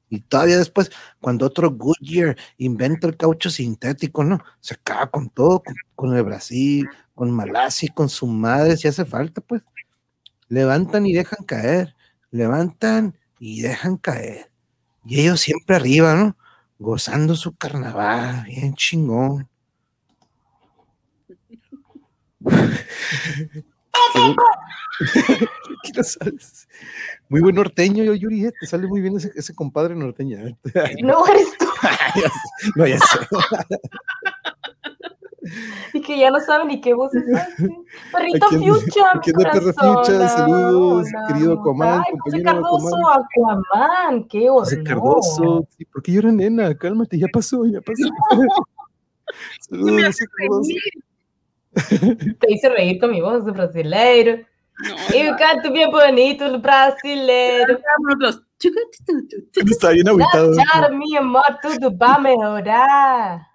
[0.08, 4.40] Y todavía después, cuando otro Goodyear inventa el caucho sintético, ¿no?
[4.60, 5.62] Se acaba con todo,
[5.94, 9.62] con, el Brasil, con Malasia, con su madre, si hace falta, pues
[10.48, 11.94] levantan y dejan caer,
[12.30, 14.50] levantan y dejan caer.
[15.04, 16.36] Y ellos siempre arriba, ¿no?
[16.78, 19.48] Gozando su carnaval, bien chingón.
[27.28, 28.52] muy buen norteño, yo, Yuri, ¿eh?
[28.58, 30.38] te sale muy bien ese, ese compadre norteño.
[31.02, 31.66] No eres tú.
[32.76, 33.18] no, ya sé
[35.92, 37.24] y que ya no saben ni qué voz es
[38.12, 40.28] Perrito Fucha, ¿A quién Perro Fucha?
[40.28, 44.64] Saludos, querido Aquaman, Ay, compañero Cardoso, Aquaman, qué horror.
[44.64, 46.76] José Cardoso, sí, ¿por qué llora nena?
[46.76, 48.08] Cálmate, ya pasó, ya pasó.
[49.60, 50.74] Saludos, José Cardoso.
[52.40, 54.44] Te hice reír con mi voz de brasileiro.
[54.76, 57.78] No, y canto bien bonito el brasileiro.
[59.54, 60.52] Está bien aguitado.
[60.92, 63.53] mi amor, todo va a mejorar.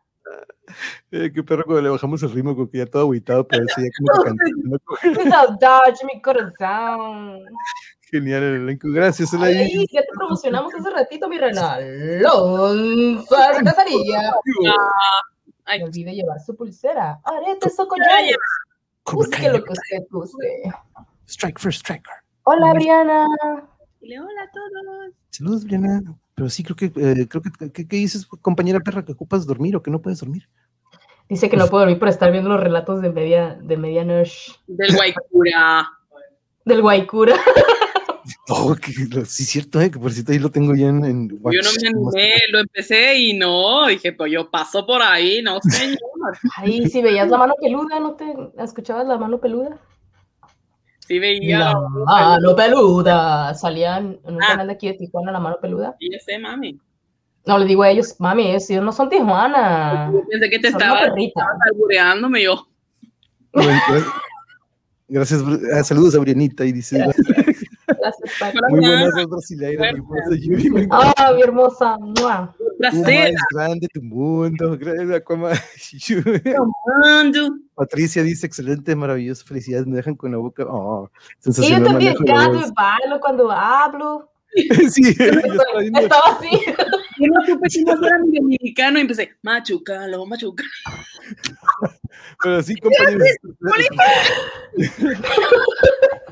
[1.12, 3.90] Eh, qué perro cuando le bajamos el ritmo, porque ya todo aguitado, pero sí, ya
[3.98, 4.80] como que cantando.
[5.02, 7.44] Qué saudade, mi corazón.
[8.02, 9.34] Genial el elenco, gracias.
[9.34, 11.84] Ay, ya te promocionamos hace ratito, mi renal.
[13.30, 14.34] Para Casaría.
[15.80, 18.36] No olvide llevar su pulsera, aretes o collares.
[19.12, 20.72] Busque lo que usted guste.
[21.28, 22.14] Strike first, striker.
[22.44, 23.28] Hola, Briana.
[24.02, 25.14] Hola a todos.
[25.30, 26.02] Saludos, Briana.
[26.40, 29.84] Pero sí, creo que, eh, creo que, ¿qué dices, compañera perra, que ocupas dormir o
[29.84, 30.48] que no puedes dormir?
[31.28, 34.54] Dice que no puedo dormir por estar viendo los relatos de media, de medianoche.
[34.66, 35.90] Del Guaycura.
[36.64, 37.36] Del Guaycura.
[38.52, 41.30] Oh, que, sí, es cierto, eh, que por cierto ahí lo tengo ya en, en
[41.30, 45.60] Yo no me animé, lo empecé y no, dije, pues yo paso por ahí, no
[45.62, 45.98] señor.
[46.56, 48.26] Ahí, si veías la mano peluda, ¿no te
[48.58, 49.80] escuchabas la mano peluda?
[51.10, 51.58] Sí veía.
[51.58, 51.74] La
[52.06, 53.52] mano peluda.
[53.56, 54.48] Salían en un ah.
[54.50, 55.96] canal de aquí de Tijuana, la mano peluda.
[56.00, 56.80] Sí, sé, mami.
[57.48, 60.14] No, le digo a ellos, mami, ellos no son Tijuana.
[60.30, 61.00] Pensé que te estaba,
[61.72, 62.68] albureándome yo.
[65.08, 65.44] gracias,
[65.74, 67.04] ah, saludos a Brianita y dice.
[68.70, 70.88] Muy buenas brasileiras, mi hermosa Yuri.
[70.92, 71.98] Ah, mi hermosa.
[71.98, 72.56] Mua.
[72.78, 73.34] Placer.
[73.34, 74.78] más grande tu mundo.
[77.76, 80.64] Patricia dice, excelente, maravilloso, felicidades, me dejan con la boca.
[80.68, 81.10] Oh,
[81.46, 84.30] y yo también canto y bailo cuando hablo.
[84.90, 86.50] sí, estaba así.
[87.20, 90.70] Yo no supe si no era dominicano y empecé, machucalo, machucalo.
[92.44, 93.28] Pero sí, compañeros.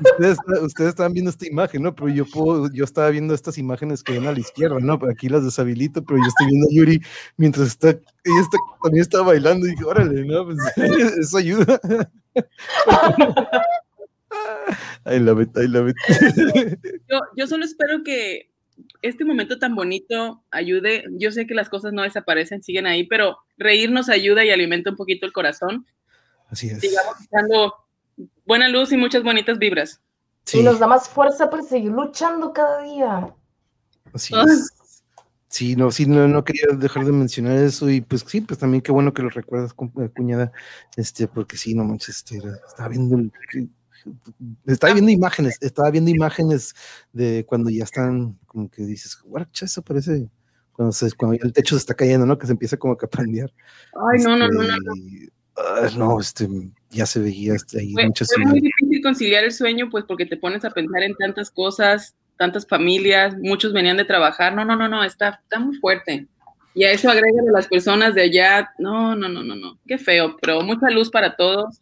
[0.00, 1.94] Ustedes, ustedes, estaban viendo esta imagen, ¿no?
[1.94, 4.98] Pero yo puedo, yo estaba viendo estas imágenes que ven a la izquierda, ¿no?
[5.10, 7.00] Aquí las deshabilito, pero yo estoy viendo a Yuri
[7.36, 10.44] mientras está, ella está, también está bailando y dije, órale, ¿no?
[10.44, 10.58] Pues,
[11.20, 11.80] eso ayuda.
[15.06, 15.96] I love it, I love it.
[17.08, 18.50] Yo, yo solo espero que
[19.02, 21.04] este momento tan bonito ayude.
[21.12, 24.96] Yo sé que las cosas no desaparecen, siguen ahí, pero reírnos ayuda y alimenta un
[24.96, 25.86] poquito el corazón.
[26.48, 26.80] Así es.
[26.80, 27.74] Sigamos dando
[28.44, 30.00] buena luz y muchas bonitas vibras.
[30.52, 33.34] Y nos da más fuerza para seguir luchando cada día.
[34.12, 34.72] Así es.
[35.48, 38.82] Sí, no, sí, no, no, quería dejar de mencionar eso y pues sí, pues también
[38.82, 40.52] qué bueno que lo recuerdas, cuñada,
[40.94, 42.36] este, porque sí, no manches, este,
[42.68, 43.70] estaba viendo el,
[44.66, 46.74] estaba viendo imágenes, estaba viendo imágenes
[47.12, 50.28] de cuando ya están, como que dices, guarcha, eso parece
[50.72, 52.38] cuando, se, cuando el techo se está cayendo, ¿no?
[52.38, 53.52] Que se empieza como que a prendear.
[54.12, 54.74] Ay, no, no, no, no.
[54.74, 56.48] Este, ah, no, este,
[56.90, 60.26] ya se veía este, ahí fue, muchas fue muy difícil conciliar el sueño, pues porque
[60.26, 64.54] te pones a pensar en tantas cosas tantas familias, muchos venían de trabajar.
[64.54, 66.26] No, no, no, no, está, está muy fuerte.
[66.74, 68.70] Y a eso agregan las personas de allá.
[68.78, 69.78] No, no, no, no, no.
[69.86, 71.80] Qué feo, pero mucha luz para todos.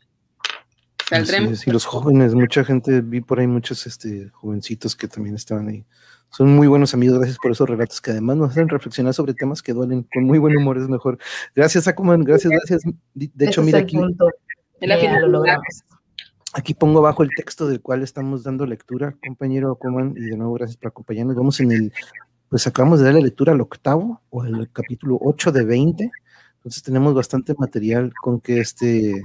[1.08, 1.66] Saldremos.
[1.66, 5.84] y los jóvenes, mucha gente, vi por ahí muchos este, jovencitos que también estaban ahí.
[6.30, 9.62] Son muy buenos amigos, gracias por esos relatos que además nos hacen reflexionar sobre temas
[9.62, 10.06] que duelen.
[10.12, 11.18] Con muy buen humor es mejor.
[11.54, 12.82] Gracias, Akuman, gracias, gracias.
[13.14, 13.98] De hecho, mira aquí.
[16.52, 20.54] Aquí pongo abajo el texto del cual estamos dando lectura, compañero Akuman, y de nuevo
[20.54, 21.36] gracias por acompañarnos.
[21.36, 21.92] Vamos en el,
[22.48, 26.10] pues acabamos de dar la lectura al octavo o al capítulo 8 de 20.
[26.56, 29.20] Entonces tenemos bastante material con que este,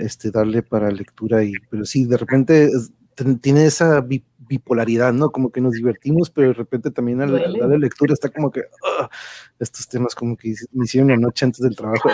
[0.00, 2.70] este darle para lectura y pero sí de repente
[3.40, 5.30] tiene esa bipolaridad, ¿no?
[5.30, 9.08] Como que nos divertimos, pero de repente también al, darle lectura está como que ah,
[9.58, 12.08] estos temas como que me hicieron la noche antes del trabajo.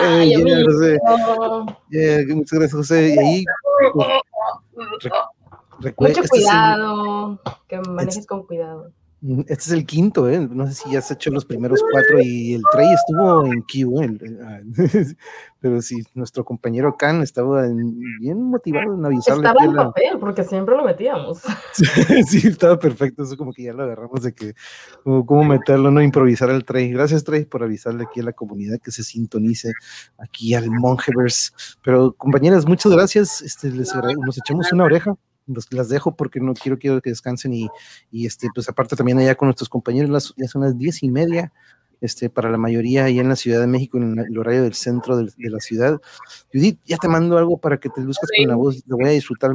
[2.35, 3.15] muchas gracias, José.
[3.15, 3.45] Y ahí,
[3.93, 4.07] pues,
[5.97, 8.91] Mucho este cuidado, que manejes con cuidado.
[9.47, 10.39] Este es el quinto, ¿eh?
[10.39, 14.01] No sé si ya has hecho los primeros cuatro y el Trey estuvo en Q,
[14.01, 14.37] ¿eh?
[14.43, 14.59] Ah,
[15.59, 17.63] pero sí, nuestro compañero Khan estaba
[18.19, 19.47] bien motivado en avisarle.
[19.47, 21.41] Estaba en papel, porque siempre lo metíamos.
[22.27, 24.53] sí, estaba perfecto, eso como que ya lo agarramos de que,
[25.03, 26.91] cómo meterlo, no improvisar al Trey.
[26.91, 29.71] Gracias, Trey, por avisarle aquí a la comunidad que se sintonice
[30.19, 31.51] aquí al Mongeverse.
[31.83, 33.41] Pero compañeras, muchas gracias.
[33.41, 35.15] Este, les, nos echamos una oreja
[35.71, 37.67] las dejo porque no quiero, quiero que descansen y,
[38.11, 41.09] y este, pues aparte también allá con nuestros compañeros, las, ya son las diez y
[41.09, 41.51] media,
[42.01, 45.17] este, para la mayoría allá en la Ciudad de México, en el horario del centro
[45.17, 45.99] de, la ciudad.
[46.53, 49.11] Judith, ya te mando algo para que te busques con la voz, lo voy a
[49.11, 49.51] disfrutar.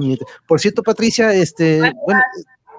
[0.46, 2.20] Por cierto, Patricia, este, bueno,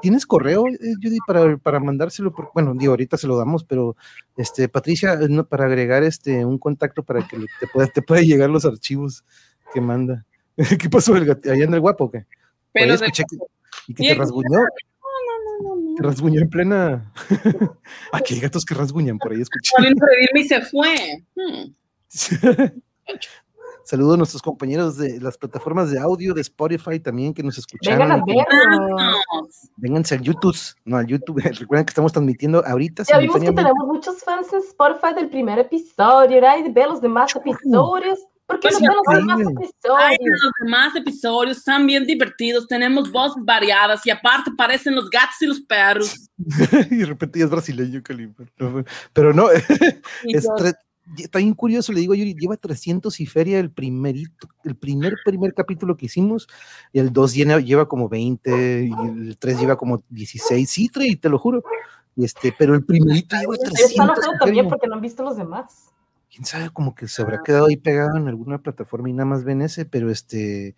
[0.01, 2.33] ¿tienes correo, eh, Judith, para, para mandárselo?
[2.53, 3.95] bueno, digo, ahorita se lo damos, pero,
[4.37, 8.49] este, Patricia, no, para agregar este, un contacto para que te pueda, te pueda llegar
[8.49, 9.23] los archivos
[9.73, 10.25] que manda.
[10.79, 11.13] ¿Qué pasó?
[11.13, 12.25] ¿Allá en el guapo o qué?
[12.73, 12.95] Pero
[13.87, 14.49] y que te rasguñó.
[14.49, 14.63] No,
[15.63, 17.11] no, no, Te rasguñó en plena.
[18.11, 19.73] Aquí hay gatos que rasguñan, por ahí escuché.
[20.33, 21.23] y se fue.
[21.35, 21.73] Hmm.
[23.83, 27.97] Saludos a nuestros compañeros de las plataformas de audio de Spotify también que nos escuchan.
[27.97, 29.69] Vengan a vernos.
[29.77, 30.55] Vénganse al YouTube,
[30.85, 31.41] no al YouTube.
[31.59, 33.03] Recuerden que estamos transmitiendo ahorita.
[33.03, 36.57] Ya vimos que tenemos muchos fans en Spotify del primer episodio, ¿verdad?
[36.59, 38.19] Y de los demás episodios.
[38.51, 40.41] Porque pues los demás episodios.
[40.43, 45.45] los demás episodios están bien divertidos, tenemos voces variadas y aparte parecen los gatos y
[45.45, 46.29] los perros.
[46.91, 48.01] y de repente es brasileño,
[49.13, 49.47] Pero no,
[51.17, 55.53] está bien curioso, le digo, yo lleva 300 y feria el primerito, el primer primer
[55.53, 56.47] capítulo que hicimos,
[56.91, 61.29] y el 2 lleva, como 20, y el 3 lleva como 16, sí, y te
[61.29, 61.63] lo juro.
[62.17, 64.17] Y este, pero el primerito lleva 300.
[64.17, 65.91] Están también porque no han visto los demás
[66.31, 69.43] quién sabe, como que se habrá quedado ahí pegado en alguna plataforma y nada más
[69.43, 70.75] ven ese, pero este,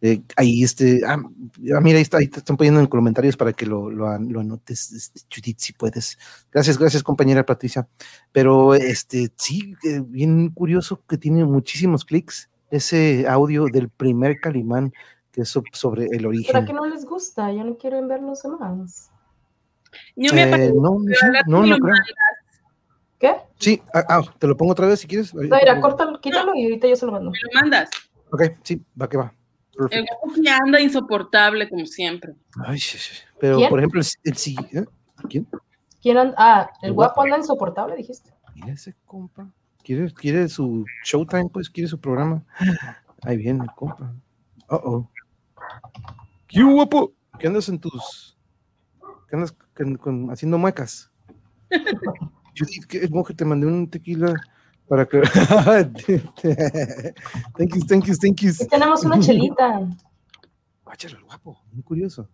[0.00, 3.52] eh, ahí este, ah, ah, mira, ahí, está, ahí te están poniendo en comentarios para
[3.52, 6.18] que lo, lo, anotes, este, Judith, si puedes.
[6.50, 7.86] Gracias, gracias, compañera Patricia.
[8.32, 14.92] Pero este, sí, eh, bien curioso que tiene muchísimos clics ese audio del primer Calimán,
[15.30, 16.52] que es sobre el origen.
[16.52, 17.52] ¿Para qué no les gusta?
[17.52, 19.10] Ya no quieren ver los demás.
[20.16, 20.98] Yo me eh, no,
[21.46, 21.94] no, no, creo.
[23.18, 23.34] ¿Qué?
[23.58, 25.34] Sí, ah, ah, te lo pongo otra vez si quieres.
[25.34, 27.30] No, mira, córtalo, quítalo y ahorita yo se lo mando.
[27.30, 27.90] ¿Me lo mandas?
[28.30, 29.32] Ok, sí, va que va.
[29.90, 32.34] El guapo que anda insoportable, como siempre.
[32.66, 33.12] Ay, sí, sí.
[33.38, 34.56] Pero, por ejemplo, el, sí.
[34.72, 34.84] ¿eh?
[35.28, 35.46] ¿Quién?
[36.00, 36.34] ¿Quién anda?
[36.38, 38.30] Ah, el, guapo, anda insoportable, dijiste.
[38.54, 39.50] Mira ese compa.
[39.82, 42.42] ¿Quiere, quiere su showtime, pues, quiere su programa.
[43.22, 44.12] Ahí viene el compa.
[44.68, 45.10] Uh oh.
[46.48, 47.12] ¿Qué guapo?
[47.38, 48.36] ¿Qué andas en tus.
[49.28, 49.54] ¿Qué andas
[50.00, 51.10] con, haciendo muecas?
[52.56, 54.34] Judith, que monje te mandé un tequila
[54.88, 55.20] para que.
[57.56, 58.52] thank you, thank you, thank you.
[58.70, 59.86] tenemos una chelita.
[60.84, 62.28] Guáchalo, guapo, muy curioso.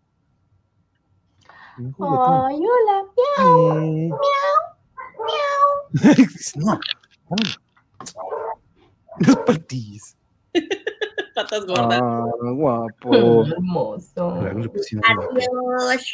[1.79, 4.11] Ay, hola, miau, eh.
[4.13, 4.59] miau,
[5.27, 6.27] miau.
[6.57, 6.79] no,
[9.19, 10.17] Los patis.
[11.35, 12.01] Patas gordas.
[12.03, 13.47] Ah, guapo.
[13.47, 14.35] Hermoso.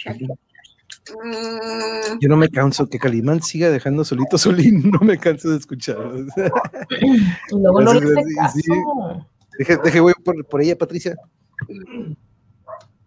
[0.07, 0.39] Adiós.
[1.15, 2.19] Mm.
[2.21, 5.59] Yo no me canso, que Calimán siga dejando solito a Solín, no me canso de
[5.59, 6.27] escucharlo.
[7.51, 8.59] Y luego no le caso.
[9.59, 11.17] Deje, deje, voy por, por ella, Patricia.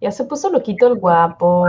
[0.01, 1.65] Ya se puso loquito el guapo.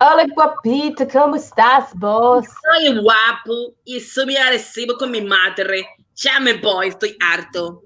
[0.00, 2.44] Hola, guapito, ¿cómo estás vos?
[2.44, 5.86] Soy guapo y soy muy agresivo con mi madre.
[6.14, 7.82] Ya me voy, estoy harto.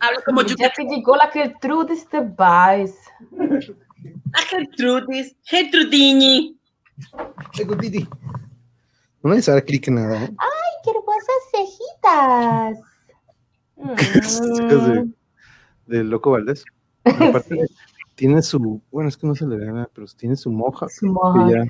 [0.00, 0.54] Hablo como yo.
[0.58, 2.94] Ya te llegó la Gertrude este vais.
[4.32, 6.58] A Gertrudis, Gertrudini.
[7.52, 8.08] Gertrudini.
[9.22, 10.24] No me dar clic en nada.
[10.24, 10.34] ¿eh?
[10.38, 12.78] ¡Ay, qué hermosas cejitas!
[14.68, 15.08] de,
[15.86, 16.64] de, Loco Valdés.
[18.14, 20.88] tiene su, bueno, es que no se le ve nada, pero tiene su moja.
[20.88, 21.66] Su moja.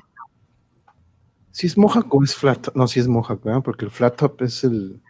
[1.51, 3.63] Si es moja o es flat top, no, si es moja, ¿verdad?
[3.63, 5.01] Porque el flat top es el,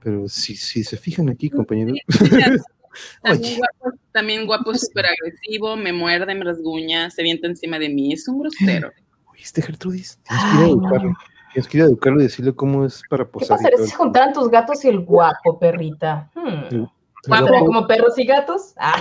[0.00, 1.98] pero si, si se fijan aquí, compañeros.
[3.22, 8.12] También guapo, también guapo, súper agresivo, me muerde, me rasguña, se vienta encima de mí,
[8.12, 8.90] es un grosero.
[9.32, 10.18] ¿Oíste, Gertrudis?
[10.24, 11.14] Tienes que ir a educarlo.
[11.52, 13.58] Tienes que ir a educarlo y decirle cómo es para posar.
[13.58, 16.30] ¿Qué pasaría si juntaran tus gatos y el guapo, perrita?
[16.34, 16.84] Hmm.
[17.26, 18.74] ¿Guapo como perros y gatos?
[18.76, 19.00] Ah.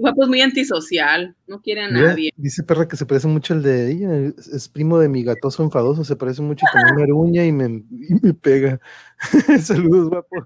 [0.00, 2.30] Guapo es muy antisocial, no quiere a nadie.
[2.36, 6.04] Dice perra que se parece mucho al de ella, es primo de mi gatoso enfadoso,
[6.04, 8.80] se parece mucho y también me aruña y me, y me pega.
[9.62, 10.36] Saludos, guapo.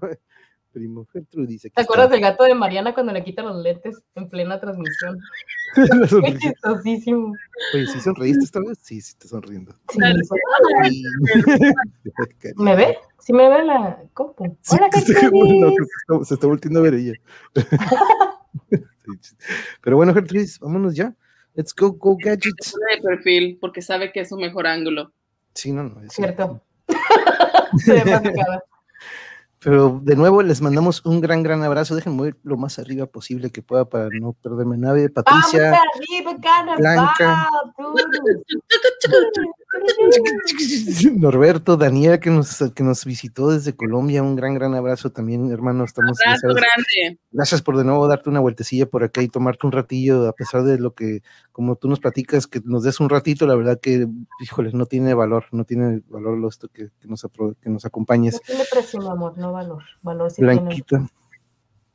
[0.75, 1.07] Primo
[1.47, 1.69] dice.
[1.69, 5.17] ¿Te acuerdas del gato de Mariana cuando le quita los lentes en plena transmisión?
[5.75, 7.33] Qué chistosísimo.
[7.73, 8.77] Oye, ¿sí sonreíste esta vez?
[8.81, 9.73] Sí, sí, te sonriendo.
[9.87, 9.99] Sí,
[12.57, 12.97] ¿Me ve?
[13.19, 14.57] ¿Sí me ve la compu?
[14.69, 15.29] Hola, ¿qué se, está
[16.45, 17.13] volviendo a ver ella.
[19.81, 21.15] Pero bueno, Gertrudis, vámonos ya.
[21.53, 22.73] Let's go, go gadgets.
[22.73, 25.13] De perfil, porque sabe que es un mejor ángulo.
[25.53, 26.01] Sí, no, no.
[26.01, 26.61] Es cierto.
[29.65, 31.95] Pero de nuevo les mandamos un gran, gran abrazo.
[31.95, 35.09] Déjenme ir lo más arriba posible que pueda para no perderme nave.
[35.09, 35.81] Patricia,
[36.77, 37.49] Blanca,
[41.15, 44.21] Norberto, Daniel que nos, que nos visitó desde Colombia.
[44.21, 45.83] Un gran, gran abrazo también, hermano.
[45.83, 47.19] Estamos abrazo grande.
[47.31, 50.61] Gracias por de nuevo darte una vueltecilla por acá y tomarte un ratillo, a pesar
[50.63, 53.47] de lo que, como tú nos platicas, que nos des un ratito.
[53.47, 54.07] La verdad que,
[54.39, 57.25] híjoles, no tiene valor, no tiene valor lo esto que, que, nos,
[57.61, 58.35] que nos acompañes.
[58.35, 59.83] No tiene precio, amor, no valor.
[60.03, 61.07] valor Blanquita.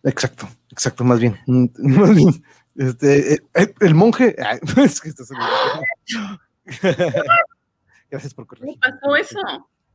[0.02, 1.38] Exacto, exacto, más bien.
[1.78, 2.42] Más bien.
[2.76, 4.36] Este, eh, eh, el monje.
[4.76, 5.10] es que
[8.10, 8.78] Gracias por corregir.
[8.80, 9.38] ¿Qué pasó eso?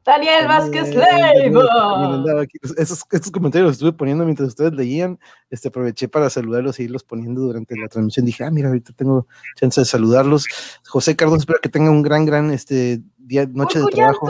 [0.05, 2.45] Daniel Vázquez Leiva.
[2.77, 5.19] Esos, estos comentarios los estuve poniendo mientras ustedes leían.
[5.49, 8.25] Este, aproveché para saludarlos y irlos poniendo durante la transmisión.
[8.25, 10.45] Dije, ah, mira, ahorita tengo chance de saludarlos.
[10.87, 14.29] José Carlos, espero que tenga un gran, gran este, día, noche de trabajo.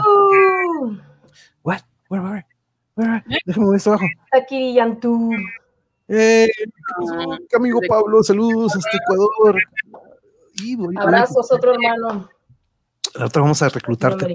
[1.62, 1.82] What?
[2.08, 2.46] Where, where?
[2.96, 4.06] Déjame ver esto abajo.
[4.32, 5.30] Aquí, Yantú.
[6.08, 6.48] Eh,
[7.54, 9.60] amigo Pablo, saludos hasta Ecuador.
[10.96, 12.28] Abrazos, otro hermano.
[13.18, 14.34] Ahora vamos a reclutarte,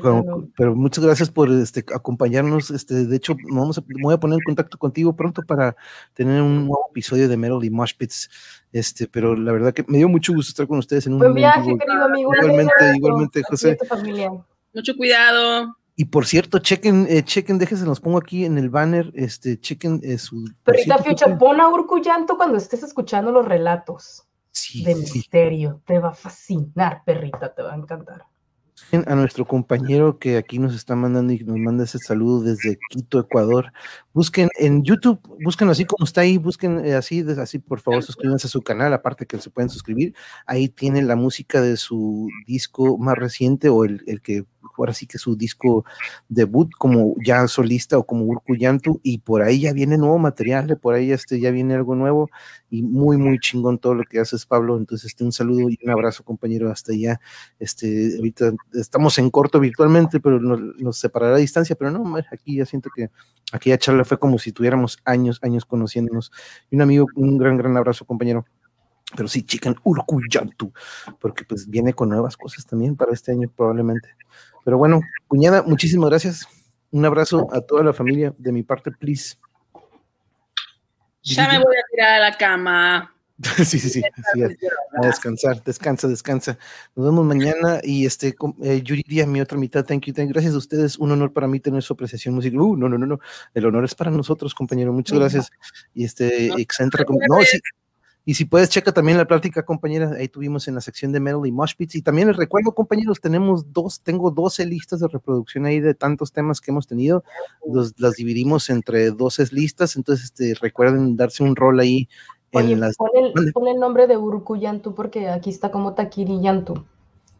[0.57, 2.71] pero, muchas gracias por este, acompañarnos.
[2.71, 5.75] Este, de hecho, vamos a, me voy a poner en contacto contigo pronto para
[6.13, 8.29] tener un nuevo episodio de Melody Moshpits.
[8.71, 11.35] Este, pero la verdad que me dio mucho gusto estar con ustedes en un Buen
[11.35, 12.31] viaje, querido amigo.
[12.33, 13.77] Igualmente, igualmente, José.
[14.73, 15.77] Mucho cuidado.
[16.02, 19.99] Y por cierto, chequen, eh, chequen, déjense, los pongo aquí en el banner, este, chequen
[20.02, 20.52] eh, su...
[20.64, 24.26] Perrita Fiucha, pon a Urcullanto cuando estés escuchando los relatos
[24.84, 25.80] de misterio.
[25.86, 28.26] Te va a fascinar, perrita, te va a encantar
[29.06, 33.19] a nuestro compañero que aquí nos está mandando y nos manda ese saludo desde Quito,
[33.19, 33.72] Ecuador.
[34.13, 38.47] Busquen en YouTube, busquen así como está ahí, busquen eh, así, así por favor suscríbanse
[38.47, 40.13] a su canal, aparte que se pueden suscribir.
[40.45, 44.45] Ahí tienen la música de su disco más reciente o el, el que
[44.77, 45.85] ahora sí que su disco
[46.29, 50.95] debut como ya solista o como Urkuyantu y por ahí ya viene nuevo material, por
[50.95, 52.29] ahí este, ya viene algo nuevo
[52.69, 54.77] y muy, muy chingón todo lo que haces, Pablo.
[54.77, 57.19] Entonces, este, un saludo y un abrazo, compañero, hasta allá.
[57.59, 62.65] Este, ahorita estamos en corto virtualmente, pero nos, separará a distancia, pero no, aquí ya
[62.65, 63.09] siento que
[63.51, 66.32] aquella charla fue como si tuviéramos años, años conociéndonos.
[66.69, 68.45] Y un amigo, un gran, gran abrazo, compañero.
[69.15, 70.72] Pero sí, chican Urkuyantu,
[71.19, 74.10] porque pues viene con nuevas cosas también para este año probablemente.
[74.64, 76.48] Pero bueno, cuñada, muchísimas gracias.
[76.91, 79.36] Un abrazo a toda la familia de mi parte, please.
[81.23, 83.14] Ya me voy a tirar a la cama.
[83.65, 86.57] sí, sí, sí, a descansar, descansa, descansa.
[86.95, 90.34] Nos vemos mañana y este, eh, Yuridia, mi otra mitad, thank you, thank you.
[90.34, 92.59] Gracias a ustedes, un honor para mí tener su apreciación musical.
[92.59, 93.19] Uh, no, no, no, no,
[93.53, 95.49] el honor es para nosotros, compañero, muchas gracias.
[95.93, 97.59] Y este, excentra, no, sí,
[98.23, 100.11] y si puedes, checa también la plática, compañera.
[100.11, 101.95] Ahí tuvimos en la sección de Metal y Mosh Pits.
[101.95, 106.31] Y también les recuerdo, compañeros, tenemos dos, tengo 12 listas de reproducción ahí de tantos
[106.31, 107.23] temas que hemos tenido.
[107.97, 109.95] las dividimos entre 12 listas.
[109.95, 112.07] Entonces, este, recuerden darse un rol ahí
[112.53, 112.95] en las.
[112.98, 116.86] Pon el, pon el, nombre de Uruku Yantu porque aquí está como Takiri Yantu.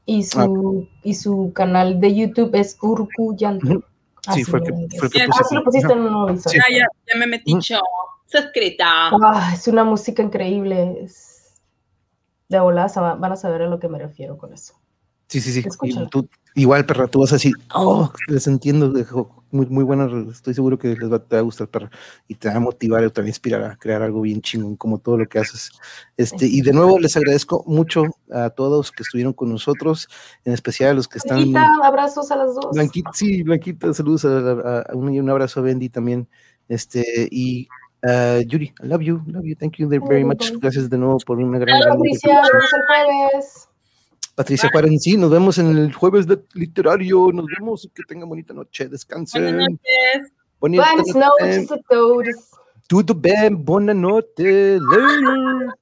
[0.06, 0.40] Y su,
[0.88, 1.00] ah.
[1.04, 3.84] y su canal de YouTube es Uruku Yantu.
[4.34, 7.26] Sí, fue que, fue que ah, lo pusiste en un nuevo Ya, ya, ya me
[7.26, 7.80] metí yo
[8.32, 9.10] suscrita.
[9.10, 11.08] Ah, es una música increíble.
[12.48, 14.74] De volada van a saber a lo que me refiero con eso.
[15.28, 15.64] Sí, sí, sí.
[16.56, 18.94] Igual, perra, tú vas a decir, oh, les entiendo,
[19.52, 21.90] muy, muy bueno, estoy seguro que les va, te va a gustar, perra,
[22.28, 24.76] y te va a motivar o te va a inspirar a crear algo bien chingón,
[24.76, 25.72] como todo lo que haces.
[26.18, 30.08] Este, y de nuevo les agradezco mucho a todos que estuvieron con nosotros,
[30.46, 31.38] en especial a los que están.
[31.38, 32.72] Blanquita, abrazos a las dos.
[32.72, 36.28] Blanquita, sí, Blanquita, saludos a, un, y un abrazo a Bendy también.
[36.68, 37.68] Este, y
[38.04, 40.52] Uh, Yuri, I love you, love you, thank you very much.
[40.60, 41.80] Gracias de nuevo por una gran.
[41.88, 43.70] Patricia, nos vemos el jueves.
[44.36, 47.32] Patricia Juárez, sí, nos vemos en el jueves de literario.
[47.32, 48.88] Nos vemos y que tengan bonita noche.
[48.88, 49.44] Descansen.
[49.44, 50.32] Buenas noches.
[50.60, 52.26] Buenas noches a todos.
[52.88, 54.80] Tudo bem, buena noche.
[54.80, 55.81] Later.